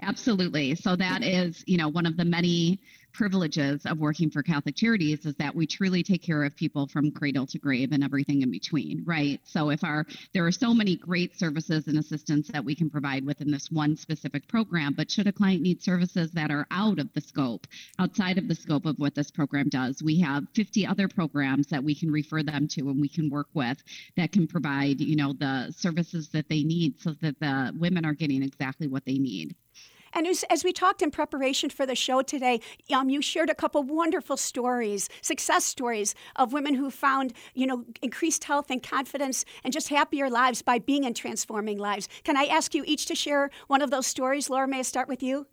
Absolutely. 0.02 0.76
So 0.76 0.96
that 0.96 1.24
is, 1.24 1.64
you 1.68 1.78
know, 1.78 1.90
one 1.90 2.06
of 2.06 2.18
the 2.18 2.26
many 2.26 2.80
privileges 3.14 3.86
of 3.86 4.00
working 4.00 4.30
for 4.30 4.44
Catholic 4.44 4.76
Charities 4.76 5.26
is 5.26 5.36
that 5.36 5.56
we 5.56 5.68
truly 5.68 6.04
take 6.04 6.22
care 6.22 6.44
of 6.44 6.56
people 6.56 6.88
from 6.88 7.12
cradle 7.12 7.46
to 7.48 7.60
grave 7.60 7.92
and 7.92 8.04
everything 8.04 8.42
in 8.42 8.52
between, 8.52 9.04
right? 9.06 9.40
So 9.44 9.70
if 9.70 9.84
our 9.84 10.06
there 10.34 10.46
are 10.46 10.52
so 10.52 10.74
many 10.74 10.96
great 10.96 11.38
services 11.38 11.88
and 11.88 11.98
assistance 11.98 12.48
that 12.50 12.64
we 12.64 12.76
can 12.76 12.90
provide 12.90 13.26
within 13.26 13.52
this 13.52 13.70
one 13.72 13.96
specific 13.96 14.48
program, 14.48 14.94
but 14.94 15.10
should 15.10 15.28
a 15.28 15.32
client 15.32 15.62
need 15.62 15.82
services 15.82 16.32
that 16.32 16.52
are 16.52 16.68
out 16.72 17.00
of 17.00 17.12
the 17.14 17.22
scope, 17.22 17.68
outside 18.00 18.38
of 18.38 18.48
the 18.48 18.56
scope 18.56 18.86
of 18.86 18.98
what 19.00 19.16
this 19.16 19.32
program 19.32 19.70
does, 19.70 20.02
we 20.04 20.20
have 20.20 20.44
50 20.56 20.86
other 20.86 21.08
programs 21.08 21.68
that 21.68 21.84
we 21.84 21.96
can 21.96 22.12
refer 22.12 22.44
them 22.44 22.68
to 22.70 22.82
and 22.90 23.02
we 23.02 23.10
can 23.10 23.30
work 23.30 23.48
with 23.54 23.78
that 24.16 24.32
can 24.32 24.48
provide, 24.48 25.00
you 25.00 25.16
know, 25.16 25.34
the 25.34 25.74
services 25.76 26.30
that 26.30 26.48
they 26.50 26.64
need 26.64 27.00
so 27.00 27.14
that 27.22 27.40
the 27.40 27.74
women 27.80 28.06
are 28.06 28.14
getting 28.14 28.44
exactly 28.44 28.88
what 28.88 29.06
they 29.06 29.18
need. 29.18 29.56
And 30.14 30.28
as, 30.28 30.44
as, 30.50 30.64
we 30.64 30.74
talked 30.74 31.02
in 31.02 31.12
preparation 31.12 31.70
for 31.70 31.86
the 31.86 31.96
show 31.96 32.22
today, 32.22 32.62
um, 32.94 33.10
you 33.10 33.22
shared 33.22 33.50
a 33.50 33.56
couple 33.56 33.84
wonderful 33.84 34.38
stories, 34.38 35.10
success 35.22 35.66
stories 35.66 36.16
of 36.36 36.54
women 36.54 36.76
who 36.76 36.90
found, 36.90 37.34
you 37.54 37.68
know, 37.68 37.86
increased 38.02 38.44
health 38.44 38.70
and 38.70 38.82
confidence 38.82 39.46
and 39.64 39.74
just 39.74 39.90
happier 39.90 40.30
lives 40.30 40.62
by 40.62 40.80
being 40.80 41.04
in 41.04 41.14
transforming 41.14 41.78
lives. 41.78 42.08
Can 42.24 42.38
I 42.38 42.46
ask 42.46 42.74
you 42.74 42.84
each 42.86 43.06
to 43.08 43.16
share 43.16 43.50
one 43.68 43.82
of 43.82 43.92
those 43.92 44.08
stories? 44.08 44.50
Laura, 44.50 44.68
may 44.68 44.80
I 44.80 44.84
start 44.84 45.08
with 45.08 45.24
you? 45.24 45.48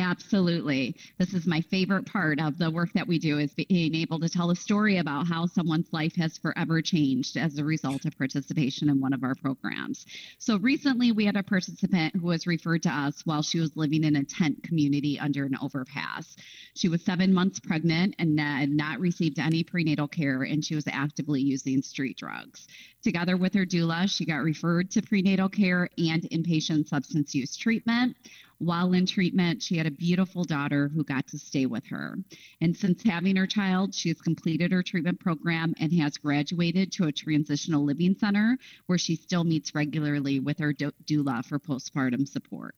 Absolutely. 0.00 0.94
This 1.18 1.34
is 1.34 1.44
my 1.44 1.60
favorite 1.60 2.06
part 2.06 2.40
of 2.40 2.56
the 2.56 2.70
work 2.70 2.92
that 2.92 3.08
we 3.08 3.18
do 3.18 3.38
is 3.38 3.52
being 3.52 3.96
able 3.96 4.20
to 4.20 4.28
tell 4.28 4.52
a 4.52 4.56
story 4.56 4.98
about 4.98 5.26
how 5.26 5.46
someone's 5.46 5.92
life 5.92 6.14
has 6.14 6.38
forever 6.38 6.80
changed 6.80 7.36
as 7.36 7.58
a 7.58 7.64
result 7.64 8.04
of 8.04 8.16
participation 8.16 8.90
in 8.90 9.00
one 9.00 9.12
of 9.12 9.24
our 9.24 9.34
programs. 9.34 10.06
So 10.38 10.56
recently 10.58 11.10
we 11.10 11.26
had 11.26 11.36
a 11.36 11.42
participant 11.42 12.14
who 12.14 12.28
was 12.28 12.46
referred 12.46 12.84
to 12.84 12.90
us 12.90 13.22
while 13.26 13.42
she 13.42 13.58
was 13.58 13.76
living 13.76 14.04
in 14.04 14.14
a 14.14 14.24
tent 14.24 14.62
community 14.62 15.18
under 15.18 15.44
an 15.44 15.56
overpass. 15.60 16.36
She 16.76 16.88
was 16.88 17.04
7 17.04 17.34
months 17.34 17.58
pregnant 17.58 18.14
and 18.20 18.38
had 18.38 18.70
not 18.70 19.00
received 19.00 19.40
any 19.40 19.64
prenatal 19.64 20.06
care 20.06 20.44
and 20.44 20.64
she 20.64 20.76
was 20.76 20.86
actively 20.86 21.40
using 21.40 21.82
street 21.82 22.16
drugs. 22.16 22.68
Together 23.02 23.36
with 23.36 23.52
her 23.54 23.66
doula, 23.66 24.08
she 24.08 24.24
got 24.24 24.44
referred 24.44 24.92
to 24.92 25.02
prenatal 25.02 25.48
care 25.48 25.88
and 25.98 26.22
inpatient 26.30 26.86
substance 26.86 27.34
use 27.34 27.56
treatment. 27.56 28.16
While 28.58 28.92
in 28.92 29.06
treatment, 29.06 29.62
she 29.62 29.76
had 29.76 29.86
a 29.86 29.90
beautiful 29.90 30.42
daughter 30.42 30.88
who 30.88 31.04
got 31.04 31.28
to 31.28 31.38
stay 31.38 31.66
with 31.66 31.86
her. 31.86 32.16
And 32.60 32.76
since 32.76 33.02
having 33.04 33.36
her 33.36 33.46
child, 33.46 33.94
she 33.94 34.08
has 34.08 34.20
completed 34.20 34.72
her 34.72 34.82
treatment 34.82 35.20
program 35.20 35.74
and 35.78 35.92
has 35.94 36.16
graduated 36.16 36.90
to 36.92 37.04
a 37.04 37.12
transitional 37.12 37.84
living 37.84 38.16
center 38.18 38.58
where 38.86 38.98
she 38.98 39.14
still 39.14 39.44
meets 39.44 39.74
regularly 39.74 40.40
with 40.40 40.58
her 40.58 40.72
doula 40.72 41.44
for 41.44 41.58
postpartum 41.60 42.26
support. 42.26 42.74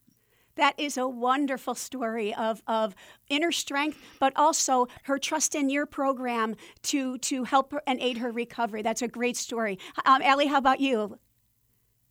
That 0.56 0.78
is 0.78 0.98
a 0.98 1.08
wonderful 1.08 1.74
story 1.74 2.34
of, 2.34 2.62
of 2.66 2.94
inner 3.30 3.52
strength, 3.52 3.98
but 4.18 4.34
also 4.36 4.88
her 5.04 5.18
trust 5.18 5.54
in 5.54 5.70
your 5.70 5.86
program 5.86 6.56
to, 6.82 7.16
to 7.18 7.44
help 7.44 7.72
her 7.72 7.82
and 7.86 7.98
aid 8.00 8.18
her 8.18 8.30
recovery. 8.30 8.82
That's 8.82 9.00
a 9.00 9.08
great 9.08 9.38
story. 9.38 9.78
Um, 10.04 10.20
Allie, 10.20 10.48
how 10.48 10.58
about 10.58 10.80
you? 10.80 11.18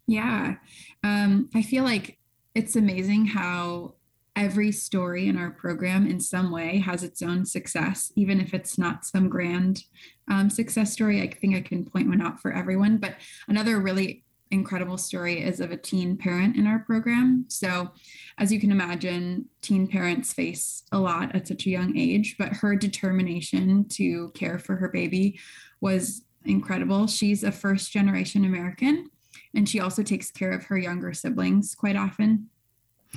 Yeah. 0.08 0.55
Um, 1.03 1.49
I 1.53 1.62
feel 1.62 1.84
like 1.84 2.18
it's 2.59 2.75
amazing 2.75 3.25
how 3.25 3.93
every 4.35 4.69
story 4.69 5.29
in 5.29 5.37
our 5.37 5.49
program 5.49 6.05
in 6.05 6.19
some 6.19 6.51
way 6.51 6.77
has 6.77 7.03
its 7.03 7.21
own 7.21 7.45
success 7.45 8.11
even 8.17 8.41
if 8.41 8.53
it's 8.53 8.77
not 8.77 9.05
some 9.05 9.29
grand 9.29 9.85
um, 10.29 10.49
success 10.49 10.91
story. 10.91 11.21
I 11.21 11.27
think 11.27 11.55
i 11.55 11.61
can 11.61 11.85
point 11.85 12.09
one 12.09 12.21
out 12.21 12.41
for 12.41 12.51
everyone 12.51 12.97
but 12.97 13.15
another 13.47 13.79
really 13.79 14.25
incredible 14.51 14.97
story 14.97 15.41
is 15.41 15.61
of 15.61 15.71
a 15.71 15.77
teen 15.77 16.17
parent 16.17 16.57
in 16.57 16.67
our 16.67 16.79
program. 16.79 17.45
So 17.47 17.91
as 18.37 18.51
you 18.51 18.59
can 18.59 18.71
imagine 18.71 19.45
teen 19.61 19.87
parents 19.87 20.33
face 20.33 20.83
a 20.91 20.99
lot 20.99 21.33
at 21.33 21.47
such 21.47 21.65
a 21.65 21.69
young 21.69 21.97
age 21.97 22.35
but 22.37 22.51
her 22.51 22.75
determination 22.75 23.87
to 23.99 24.31
care 24.31 24.59
for 24.59 24.75
her 24.75 24.89
baby 24.89 25.39
was 25.79 26.23
incredible. 26.43 27.07
She's 27.07 27.45
a 27.45 27.53
first 27.53 27.93
generation 27.93 28.43
american 28.43 29.09
and 29.55 29.67
she 29.67 29.79
also 29.79 30.03
takes 30.03 30.31
care 30.31 30.51
of 30.51 30.65
her 30.65 30.77
younger 30.77 31.13
siblings 31.13 31.75
quite 31.75 31.95
often. 31.95 32.49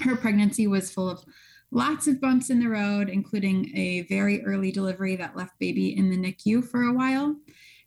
Her 0.00 0.16
pregnancy 0.16 0.66
was 0.66 0.92
full 0.92 1.10
of 1.10 1.24
lots 1.70 2.06
of 2.06 2.20
bumps 2.20 2.50
in 2.50 2.60
the 2.60 2.68
road, 2.68 3.08
including 3.08 3.76
a 3.76 4.02
very 4.02 4.44
early 4.44 4.70
delivery 4.70 5.16
that 5.16 5.36
left 5.36 5.58
baby 5.58 5.96
in 5.96 6.10
the 6.10 6.16
NICU 6.16 6.66
for 6.68 6.82
a 6.82 6.92
while. 6.92 7.36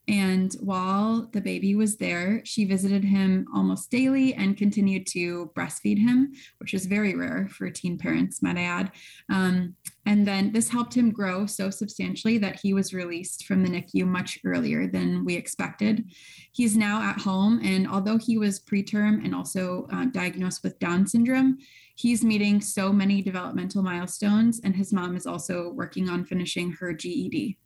And 0.07 0.53
while 0.59 1.29
the 1.31 1.41
baby 1.41 1.75
was 1.75 1.97
there, 1.97 2.41
she 2.45 2.65
visited 2.65 3.03
him 3.03 3.47
almost 3.53 3.89
daily 3.89 4.35
and 4.35 4.55
continued 4.55 5.07
to 5.07 5.51
breastfeed 5.55 5.97
him, 5.97 6.33
which 6.59 6.75
is 6.75 6.85
very 6.85 7.15
rare 7.15 7.47
for 7.49 7.69
teen 7.71 7.97
parents, 7.97 8.41
might 8.43 8.57
I 8.57 8.63
add. 8.63 8.91
Um, 9.31 9.75
and 10.05 10.27
then 10.27 10.51
this 10.51 10.69
helped 10.69 10.93
him 10.93 11.11
grow 11.11 11.47
so 11.47 11.71
substantially 11.71 12.37
that 12.37 12.59
he 12.59 12.73
was 12.73 12.93
released 12.93 13.45
from 13.45 13.63
the 13.63 13.69
NICU 13.69 14.05
much 14.05 14.37
earlier 14.45 14.87
than 14.87 15.25
we 15.25 15.35
expected. 15.35 16.05
He's 16.51 16.77
now 16.77 17.01
at 17.01 17.19
home, 17.21 17.59
and 17.63 17.87
although 17.87 18.17
he 18.17 18.37
was 18.37 18.59
preterm 18.59 19.25
and 19.25 19.33
also 19.33 19.87
uh, 19.91 20.05
diagnosed 20.05 20.63
with 20.63 20.77
Down 20.77 21.07
syndrome, 21.07 21.57
he's 21.95 22.23
meeting 22.23 22.61
so 22.61 22.93
many 22.93 23.23
developmental 23.23 23.81
milestones, 23.81 24.61
and 24.63 24.75
his 24.75 24.93
mom 24.93 25.15
is 25.15 25.25
also 25.25 25.71
working 25.71 26.09
on 26.09 26.25
finishing 26.25 26.71
her 26.73 26.93
GED. 26.93 27.57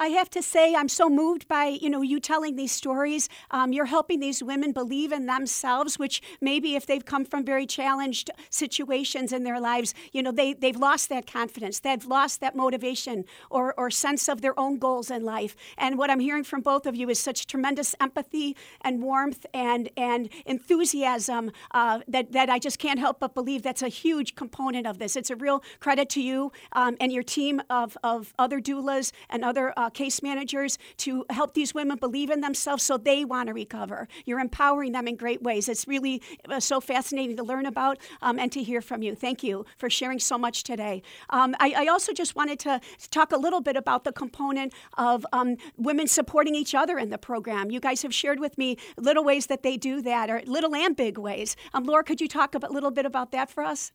I 0.00 0.08
have 0.08 0.30
to 0.30 0.42
say, 0.42 0.76
I'm 0.76 0.88
so 0.88 1.10
moved 1.10 1.48
by 1.48 1.66
you 1.66 1.90
know 1.90 2.02
you 2.02 2.20
telling 2.20 2.54
these 2.54 2.70
stories. 2.70 3.28
Um, 3.50 3.72
you're 3.72 3.86
helping 3.86 4.20
these 4.20 4.42
women 4.44 4.70
believe 4.70 5.10
in 5.10 5.26
themselves, 5.26 5.98
which 5.98 6.22
maybe 6.40 6.76
if 6.76 6.86
they've 6.86 7.04
come 7.04 7.24
from 7.24 7.44
very 7.44 7.66
challenged 7.66 8.30
situations 8.48 9.32
in 9.32 9.42
their 9.42 9.58
lives, 9.58 9.94
you 10.12 10.22
know 10.22 10.30
they 10.30 10.52
they've 10.52 10.76
lost 10.76 11.08
that 11.08 11.26
confidence, 11.26 11.80
they've 11.80 12.04
lost 12.06 12.40
that 12.40 12.54
motivation 12.54 13.24
or 13.50 13.74
or 13.76 13.90
sense 13.90 14.28
of 14.28 14.40
their 14.40 14.58
own 14.58 14.78
goals 14.78 15.10
in 15.10 15.24
life. 15.24 15.56
And 15.76 15.98
what 15.98 16.10
I'm 16.10 16.20
hearing 16.20 16.44
from 16.44 16.60
both 16.60 16.86
of 16.86 16.94
you 16.94 17.10
is 17.10 17.18
such 17.18 17.48
tremendous 17.48 17.96
empathy 18.00 18.56
and 18.80 19.02
warmth 19.02 19.46
and 19.52 19.88
and 19.96 20.28
enthusiasm 20.46 21.50
uh, 21.72 22.00
that 22.06 22.30
that 22.32 22.48
I 22.48 22.60
just 22.60 22.78
can't 22.78 23.00
help 23.00 23.18
but 23.18 23.34
believe 23.34 23.64
that's 23.64 23.82
a 23.82 23.88
huge 23.88 24.36
component 24.36 24.86
of 24.86 24.98
this. 24.98 25.16
It's 25.16 25.30
a 25.30 25.36
real 25.36 25.64
credit 25.80 26.08
to 26.10 26.22
you 26.22 26.52
um, 26.72 26.96
and 27.00 27.12
your 27.12 27.24
team 27.24 27.60
of 27.68 27.98
of 28.04 28.32
other 28.38 28.60
doulas 28.60 29.10
and 29.28 29.44
other 29.44 29.74
uh, 29.76 29.87
uh, 29.88 29.90
case 29.90 30.22
managers 30.22 30.78
to 30.98 31.24
help 31.30 31.54
these 31.54 31.72
women 31.72 31.96
believe 31.96 32.28
in 32.28 32.42
themselves 32.42 32.82
so 32.82 32.98
they 32.98 33.24
want 33.24 33.46
to 33.46 33.54
recover. 33.54 34.06
You're 34.26 34.38
empowering 34.38 34.92
them 34.92 35.08
in 35.08 35.16
great 35.16 35.42
ways. 35.42 35.66
It's 35.66 35.88
really 35.88 36.20
uh, 36.48 36.60
so 36.60 36.78
fascinating 36.80 37.36
to 37.38 37.42
learn 37.42 37.64
about 37.64 37.98
um, 38.20 38.38
and 38.38 38.52
to 38.52 38.62
hear 38.62 38.82
from 38.82 39.02
you. 39.02 39.14
Thank 39.14 39.42
you 39.42 39.64
for 39.78 39.88
sharing 39.88 40.18
so 40.18 40.36
much 40.36 40.62
today. 40.62 41.02
Um, 41.30 41.56
I, 41.58 41.72
I, 41.84 41.86
also 41.86 42.12
just 42.12 42.36
wanted 42.36 42.58
to 42.60 42.80
talk 43.10 43.32
a 43.32 43.38
little 43.38 43.62
bit 43.62 43.76
about 43.76 44.04
the 44.04 44.12
component 44.12 44.74
of 44.98 45.24
um, 45.32 45.56
women 45.78 46.06
supporting 46.06 46.54
each 46.54 46.74
other 46.74 46.98
in 46.98 47.08
the 47.08 47.16
program. 47.16 47.70
You 47.70 47.80
guys 47.80 48.02
have 48.02 48.12
shared 48.12 48.40
with 48.40 48.58
me 48.58 48.76
little 48.98 49.24
ways 49.24 49.46
that 49.46 49.62
they 49.62 49.78
do 49.78 50.02
that, 50.02 50.28
or 50.28 50.42
little 50.44 50.74
and 50.74 50.94
big 50.94 51.16
ways. 51.16 51.56
Um, 51.72 51.84
Laura, 51.84 52.04
could 52.04 52.20
you 52.20 52.28
talk 52.28 52.54
a 52.54 52.58
little 52.70 52.90
bit 52.90 53.06
about 53.06 53.32
that 53.32 53.48
for 53.50 53.64
us? 53.64 53.92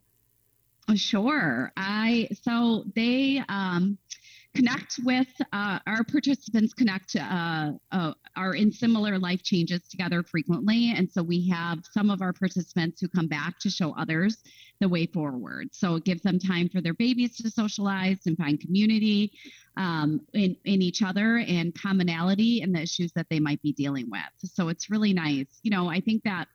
Sure. 0.96 1.72
I 1.78 2.28
so 2.42 2.84
they 2.94 3.42
um, 3.48 3.98
connect 4.56 5.00
with 5.04 5.28
uh, 5.52 5.80
our 5.88 6.04
participants 6.04 6.74
connect 6.74 7.16
uh, 7.16 7.72
uh, 7.92 8.14
are 8.36 8.54
in 8.54 8.72
similar 8.72 9.18
life 9.18 9.44
changes 9.44 9.82
together 9.90 10.24
frequently. 10.24 10.94
And 10.96 11.12
so 11.12 11.24
we 11.24 11.48
have 11.50 11.80
some 11.92 12.10
of 12.10 12.22
our 12.22 12.34
participants 12.34 13.02
who 13.02 13.08
come 13.08 13.28
back 13.28 13.60
to 13.60 13.70
show 13.70 13.94
others 13.98 14.38
the 14.80 14.90
way 14.90 15.06
forward. 15.06 15.70
So 15.72 15.96
it 15.96 16.06
gives 16.06 16.22
them 16.22 16.40
time 16.40 16.70
for 16.70 16.82
their 16.82 16.94
babies 16.94 17.38
to 17.38 17.50
socialize 17.50 18.20
and 18.26 18.38
find 18.38 18.60
community 18.60 19.32
um, 19.78 20.22
in, 20.34 20.56
in 20.66 20.82
each 20.82 21.02
other 21.02 21.38
and 21.48 21.74
commonality 21.80 22.62
in 22.62 22.72
the 22.72 22.82
issues 22.82 23.12
that 23.14 23.28
they 23.30 23.40
might 23.40 23.62
be 23.62 23.74
dealing 23.74 24.10
with. 24.12 24.22
So 24.52 24.70
it's 24.70 24.90
really 24.90 25.14
nice. 25.14 25.60
You 25.64 25.72
know 25.72 25.90
i 25.90 26.00
think 26.00 26.24
that 26.24 26.48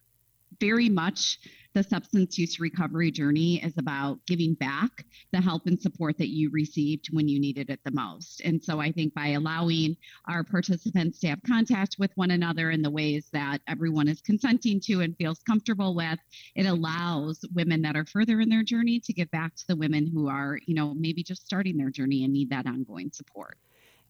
very 0.60 0.88
much 0.88 1.38
the 1.74 1.82
substance 1.84 2.38
use 2.38 2.58
recovery 2.58 3.10
journey 3.10 3.62
is 3.62 3.76
about 3.78 4.18
giving 4.26 4.54
back 4.54 5.04
the 5.32 5.40
help 5.40 5.66
and 5.66 5.80
support 5.80 6.16
that 6.18 6.28
you 6.28 6.50
received 6.50 7.08
when 7.12 7.28
you 7.28 7.38
needed 7.38 7.70
it 7.70 7.78
the 7.84 7.90
most. 7.90 8.40
And 8.44 8.62
so 8.62 8.80
I 8.80 8.90
think 8.90 9.14
by 9.14 9.28
allowing 9.28 9.96
our 10.28 10.42
participants 10.42 11.20
to 11.20 11.28
have 11.28 11.40
contact 11.46 11.96
with 11.98 12.10
one 12.16 12.32
another 12.32 12.70
in 12.70 12.82
the 12.82 12.90
ways 12.90 13.28
that 13.32 13.60
everyone 13.68 14.08
is 14.08 14.20
consenting 14.20 14.80
to 14.86 15.02
and 15.02 15.16
feels 15.16 15.40
comfortable 15.46 15.94
with, 15.94 16.18
it 16.56 16.66
allows 16.66 17.44
women 17.54 17.82
that 17.82 17.96
are 17.96 18.06
further 18.06 18.40
in 18.40 18.48
their 18.48 18.64
journey 18.64 18.98
to 19.00 19.12
give 19.12 19.30
back 19.30 19.54
to 19.56 19.66
the 19.68 19.76
women 19.76 20.06
who 20.06 20.28
are, 20.28 20.58
you 20.66 20.74
know, 20.74 20.94
maybe 20.94 21.22
just 21.22 21.44
starting 21.44 21.76
their 21.76 21.90
journey 21.90 22.24
and 22.24 22.32
need 22.32 22.50
that 22.50 22.66
ongoing 22.66 23.10
support. 23.12 23.56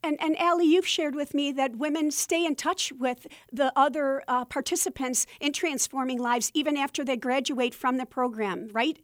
And, 0.03 0.17
and 0.21 0.39
Allie, 0.39 0.67
you've 0.67 0.87
shared 0.87 1.15
with 1.15 1.35
me 1.35 1.53
that 1.53 1.77
women 1.77 2.11
stay 2.11 2.45
in 2.45 2.55
touch 2.55 2.93
with 2.93 3.27
the 3.53 3.73
other 3.77 4.23
uh, 4.29 4.45
participants 4.45 5.27
in 5.41 5.53
transforming 5.53 6.19
lives 6.19 6.51
even 6.55 6.77
after 6.77 7.05
they 7.05 7.17
graduate 7.17 7.75
from 7.75 7.97
the 7.97 8.07
program, 8.07 8.69
right? 8.73 8.99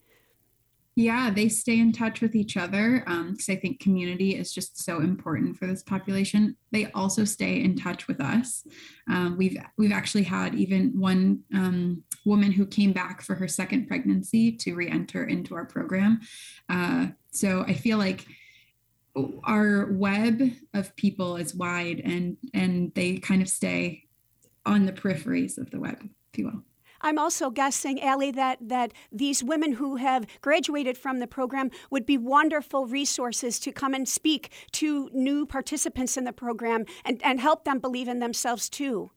Yeah, 0.97 1.31
they 1.31 1.49
stay 1.49 1.81
in 1.81 1.93
touch 1.93 2.21
with 2.21 2.37
each 2.37 2.57
other 2.57 3.01
because 3.01 3.49
um, 3.49 3.53
I 3.53 3.57
think 3.57 3.81
community 3.81 4.37
is 4.37 4.53
just 4.53 4.79
so 4.79 5.01
important 5.01 5.57
for 5.57 5.67
this 5.67 5.83
population. 5.83 6.57
They 6.71 6.89
also 6.93 7.25
stay 7.25 7.61
in 7.65 7.75
touch 7.75 8.07
with 8.07 8.21
us. 8.21 8.65
Um, 9.11 9.37
we've 9.37 9.57
we've 9.77 9.91
actually 9.91 10.23
had 10.23 10.55
even 10.55 10.93
one 10.99 11.41
um, 11.53 12.05
woman 12.25 12.53
who 12.53 12.65
came 12.65 12.93
back 12.93 13.23
for 13.23 13.35
her 13.35 13.49
second 13.49 13.89
pregnancy 13.89 14.53
to 14.53 14.75
re-enter 14.75 15.25
into 15.25 15.57
our 15.57 15.65
program. 15.65 16.21
Uh, 16.69 17.09
so 17.33 17.65
I 17.67 17.75
feel 17.75 17.99
like 17.99 18.25
our 19.45 19.93
web 19.93 20.43
of 20.73 20.95
people 20.97 21.37
is 21.37 21.55
wide 21.55 22.01
and 22.05 22.37
and 22.53 22.93
they 22.95 23.17
kind 23.19 23.43
of 23.43 23.49
stay 23.49 24.05
on 24.67 24.87
the 24.87 24.93
peripheries 24.93 25.59
of 25.59 25.71
the 25.71 25.79
web, 25.79 26.09
if 26.33 26.39
you 26.39 26.47
will. 26.47 26.63
I'm 27.05 27.19
also 27.19 27.51
guessing, 27.51 28.03
Allie, 28.03 28.31
that, 28.31 28.59
that 28.63 28.93
these 29.13 29.45
women 29.45 29.75
who 29.75 29.97
have 29.97 30.27
graduated 30.41 30.97
from 30.97 31.19
the 31.19 31.27
program 31.27 31.71
would 31.91 32.07
be 32.07 32.17
wonderful 32.17 32.87
resources 32.87 33.59
to 33.61 33.73
come 33.73 33.93
and 33.93 34.09
speak 34.09 34.51
to 34.73 35.11
new 35.13 35.45
participants 35.45 36.17
in 36.17 36.25
the 36.25 36.33
program 36.33 36.87
and, 37.05 37.23
and 37.23 37.41
help 37.41 37.65
them 37.65 37.79
believe 37.79 38.09
in 38.09 38.21
themselves 38.21 38.71
too. 38.71 39.11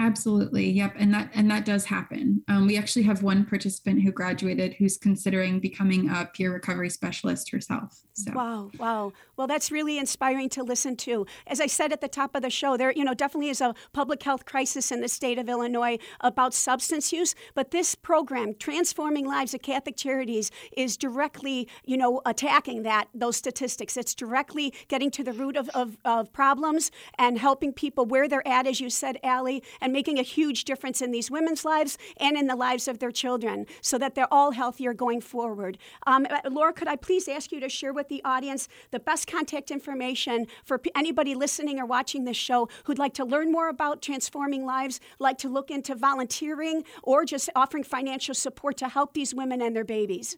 Absolutely. 0.00 0.70
Yep. 0.70 0.94
And 0.98 1.12
that 1.12 1.30
and 1.34 1.50
that 1.50 1.66
does 1.66 1.84
happen. 1.84 2.42
Um, 2.48 2.66
we 2.66 2.78
actually 2.78 3.02
have 3.02 3.22
one 3.22 3.44
participant 3.44 4.02
who 4.02 4.10
graduated 4.10 4.74
who's 4.74 4.96
considering 4.96 5.60
becoming 5.60 6.08
a 6.08 6.24
peer 6.32 6.52
recovery 6.52 6.88
specialist 6.88 7.50
herself. 7.50 8.00
So. 8.14 8.32
Wow. 8.32 8.70
Wow. 8.78 9.12
Well, 9.36 9.46
that's 9.46 9.70
really 9.70 9.98
inspiring 9.98 10.48
to 10.50 10.62
listen 10.62 10.96
to. 10.96 11.26
As 11.46 11.60
I 11.60 11.66
said 11.66 11.92
at 11.92 12.00
the 12.00 12.08
top 12.08 12.34
of 12.34 12.42
the 12.42 12.50
show, 12.50 12.76
there, 12.76 12.92
you 12.92 13.04
know, 13.04 13.14
definitely 13.14 13.50
is 13.50 13.60
a 13.60 13.74
public 13.92 14.22
health 14.22 14.44
crisis 14.46 14.90
in 14.90 15.00
the 15.00 15.08
state 15.08 15.38
of 15.38 15.48
Illinois 15.48 15.98
about 16.20 16.54
substance 16.54 17.12
use, 17.12 17.34
but 17.54 17.70
this 17.70 17.94
program, 17.94 18.54
Transforming 18.58 19.26
Lives 19.26 19.54
at 19.54 19.62
Catholic 19.62 19.96
Charities, 19.96 20.50
is 20.76 20.96
directly, 20.96 21.68
you 21.84 21.96
know, 21.96 22.20
attacking 22.26 22.82
that, 22.82 23.08
those 23.14 23.36
statistics. 23.36 23.96
It's 23.96 24.14
directly 24.14 24.74
getting 24.88 25.10
to 25.12 25.24
the 25.24 25.32
root 25.32 25.56
of, 25.56 25.68
of, 25.70 25.96
of 26.04 26.32
problems 26.32 26.90
and 27.18 27.38
helping 27.38 27.72
people 27.72 28.04
where 28.04 28.28
they're 28.28 28.46
at, 28.46 28.66
as 28.66 28.80
you 28.80 28.90
said, 28.90 29.18
Allie, 29.22 29.62
and 29.80 29.89
and 29.90 29.92
making 29.92 30.20
a 30.20 30.22
huge 30.22 30.64
difference 30.64 31.02
in 31.02 31.10
these 31.10 31.32
women's 31.32 31.64
lives 31.64 31.98
and 32.18 32.36
in 32.36 32.46
the 32.46 32.54
lives 32.54 32.86
of 32.86 33.00
their 33.00 33.10
children 33.10 33.66
so 33.80 33.98
that 33.98 34.14
they're 34.14 34.32
all 34.32 34.52
healthier 34.52 34.94
going 34.94 35.20
forward. 35.20 35.76
Um, 36.06 36.28
uh, 36.30 36.48
Laura, 36.48 36.72
could 36.72 36.86
I 36.86 36.94
please 36.94 37.26
ask 37.26 37.50
you 37.50 37.58
to 37.58 37.68
share 37.68 37.92
with 37.92 38.08
the 38.08 38.22
audience 38.24 38.68
the 38.92 39.00
best 39.00 39.26
contact 39.26 39.72
information 39.72 40.46
for 40.64 40.80
anybody 40.94 41.34
listening 41.34 41.80
or 41.80 41.86
watching 41.86 42.24
this 42.24 42.36
show 42.36 42.68
who'd 42.84 43.00
like 43.00 43.14
to 43.14 43.24
learn 43.24 43.50
more 43.50 43.68
about 43.68 44.00
transforming 44.00 44.64
lives, 44.64 45.00
like 45.18 45.38
to 45.38 45.48
look 45.48 45.72
into 45.72 45.96
volunteering, 45.96 46.84
or 47.02 47.24
just 47.24 47.50
offering 47.56 47.82
financial 47.82 48.34
support 48.34 48.76
to 48.76 48.88
help 48.88 49.12
these 49.12 49.34
women 49.34 49.60
and 49.60 49.74
their 49.74 49.84
babies? 49.84 50.36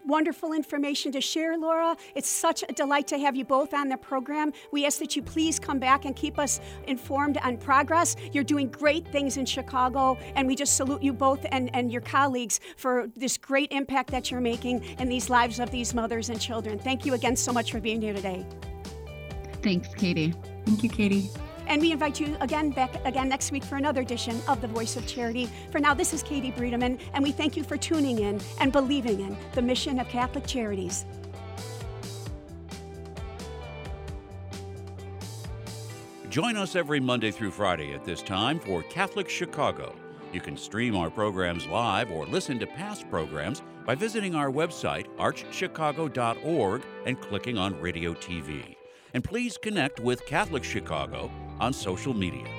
wonderful 0.07 0.53
information 0.53 1.13
to 1.13 1.21
share, 1.21 1.57
Laura. 1.57 1.97
It's 2.15 2.29
such 2.29 2.63
a 2.69 2.73
delight 2.73 3.07
to 3.09 3.19
have 3.19 3.37
you 3.37 3.45
both 3.45 3.75
on 3.75 3.89
the 3.89 3.97
program. 3.97 4.53
We 4.73 4.87
ask 4.87 4.99
that 4.99 5.17
you 5.17 5.23
please 5.23 5.59
come 5.59 5.79
back 5.79 6.05
and 6.05 6.15
keep 6.15 6.39
us 6.39 6.61
informed 6.87 7.39
on 7.39 7.57
progress. 7.57 8.17
You're 8.33 8.45
doing 8.45 8.69
great 8.69 9.07
things 9.09 9.37
in 9.37 9.47
Chicago, 9.47 10.19
and 10.37 10.47
we 10.47 10.55
just 10.55 10.77
salute 10.77 11.03
you 11.03 11.13
both 11.13 11.45
and, 11.51 11.75
and 11.75 11.91
your 11.91 12.03
colleagues 12.03 12.61
for 12.77 13.09
this 13.17 13.37
great 13.37 13.73
impact 13.73 14.11
that 14.11 14.31
you're 14.31 14.41
making 14.41 14.85
in 14.99 15.09
these 15.09 15.31
lives 15.31 15.59
of 15.59 15.71
these 15.71 15.95
mothers 15.95 16.29
and 16.29 16.41
children. 16.41 16.79
Thank 16.79 17.07
you 17.07 17.15
again 17.15 17.37
so 17.37 17.53
much 17.53 17.73
for 17.73 17.81
being 17.81 18.01
here 18.01 18.15
today. 18.15 18.47
Thanks, 19.63 19.89
Katie. 19.95 20.35
Thank 20.67 20.83
you, 20.83 20.91
Katie. 20.91 21.31
And 21.67 21.81
we 21.81 21.93
invite 21.93 22.21
you 22.21 22.37
again 22.41 22.71
back 22.71 23.05
again 23.05 23.29
next 23.29 23.53
week 23.53 23.65
for 23.65 23.77
another 23.77 24.03
edition 24.03 24.41
of 24.49 24.61
The 24.61 24.69
Voice 24.69 24.97
of 24.97 25.07
Charity. 25.07 25.49
For 25.71 25.79
now, 25.79 25.95
this 25.95 26.13
is 26.13 26.23
Katie 26.23 26.53
Breedeman, 26.53 27.01
and 27.15 27.23
we 27.23 27.33
thank 27.33 27.57
you 27.57 27.65
for 27.65 27.77
tuning 27.77 28.19
in 28.21 28.41
and 28.61 28.73
believing 28.73 29.21
in 29.21 29.37
the 29.55 29.63
mission 29.63 29.99
of 29.99 30.09
Catholic 30.09 30.47
Charities. 30.47 31.05
Join 36.29 36.57
us 36.57 36.75
every 36.75 36.99
Monday 36.99 37.31
through 37.31 37.53
Friday 37.53 37.95
at 37.95 38.05
this 38.05 38.21
time 38.21 38.59
for 38.59 38.83
Catholic 38.83 39.29
Chicago. 39.29 39.95
You 40.33 40.41
can 40.41 40.57
stream 40.57 40.97
our 40.97 41.09
programs 41.09 41.69
live 41.69 42.11
or 42.11 42.27
listen 42.27 42.59
to 42.59 42.67
past 42.67 43.09
programs 43.09 43.63
by 43.87 43.95
visiting 43.95 44.35
our 44.35 44.51
website, 44.51 45.07
archchicago.org, 45.17 46.83
and 47.07 47.21
clicking 47.21 47.57
on 47.57 47.81
Radio 47.81 48.15
TV. 48.15 48.75
And 49.13 49.23
please 49.23 49.57
connect 49.57 50.01
with 50.01 50.27
Catholic 50.27 50.65
Chicago 50.65 51.31
on 51.61 51.73
social 51.73 52.15
media. 52.15 52.54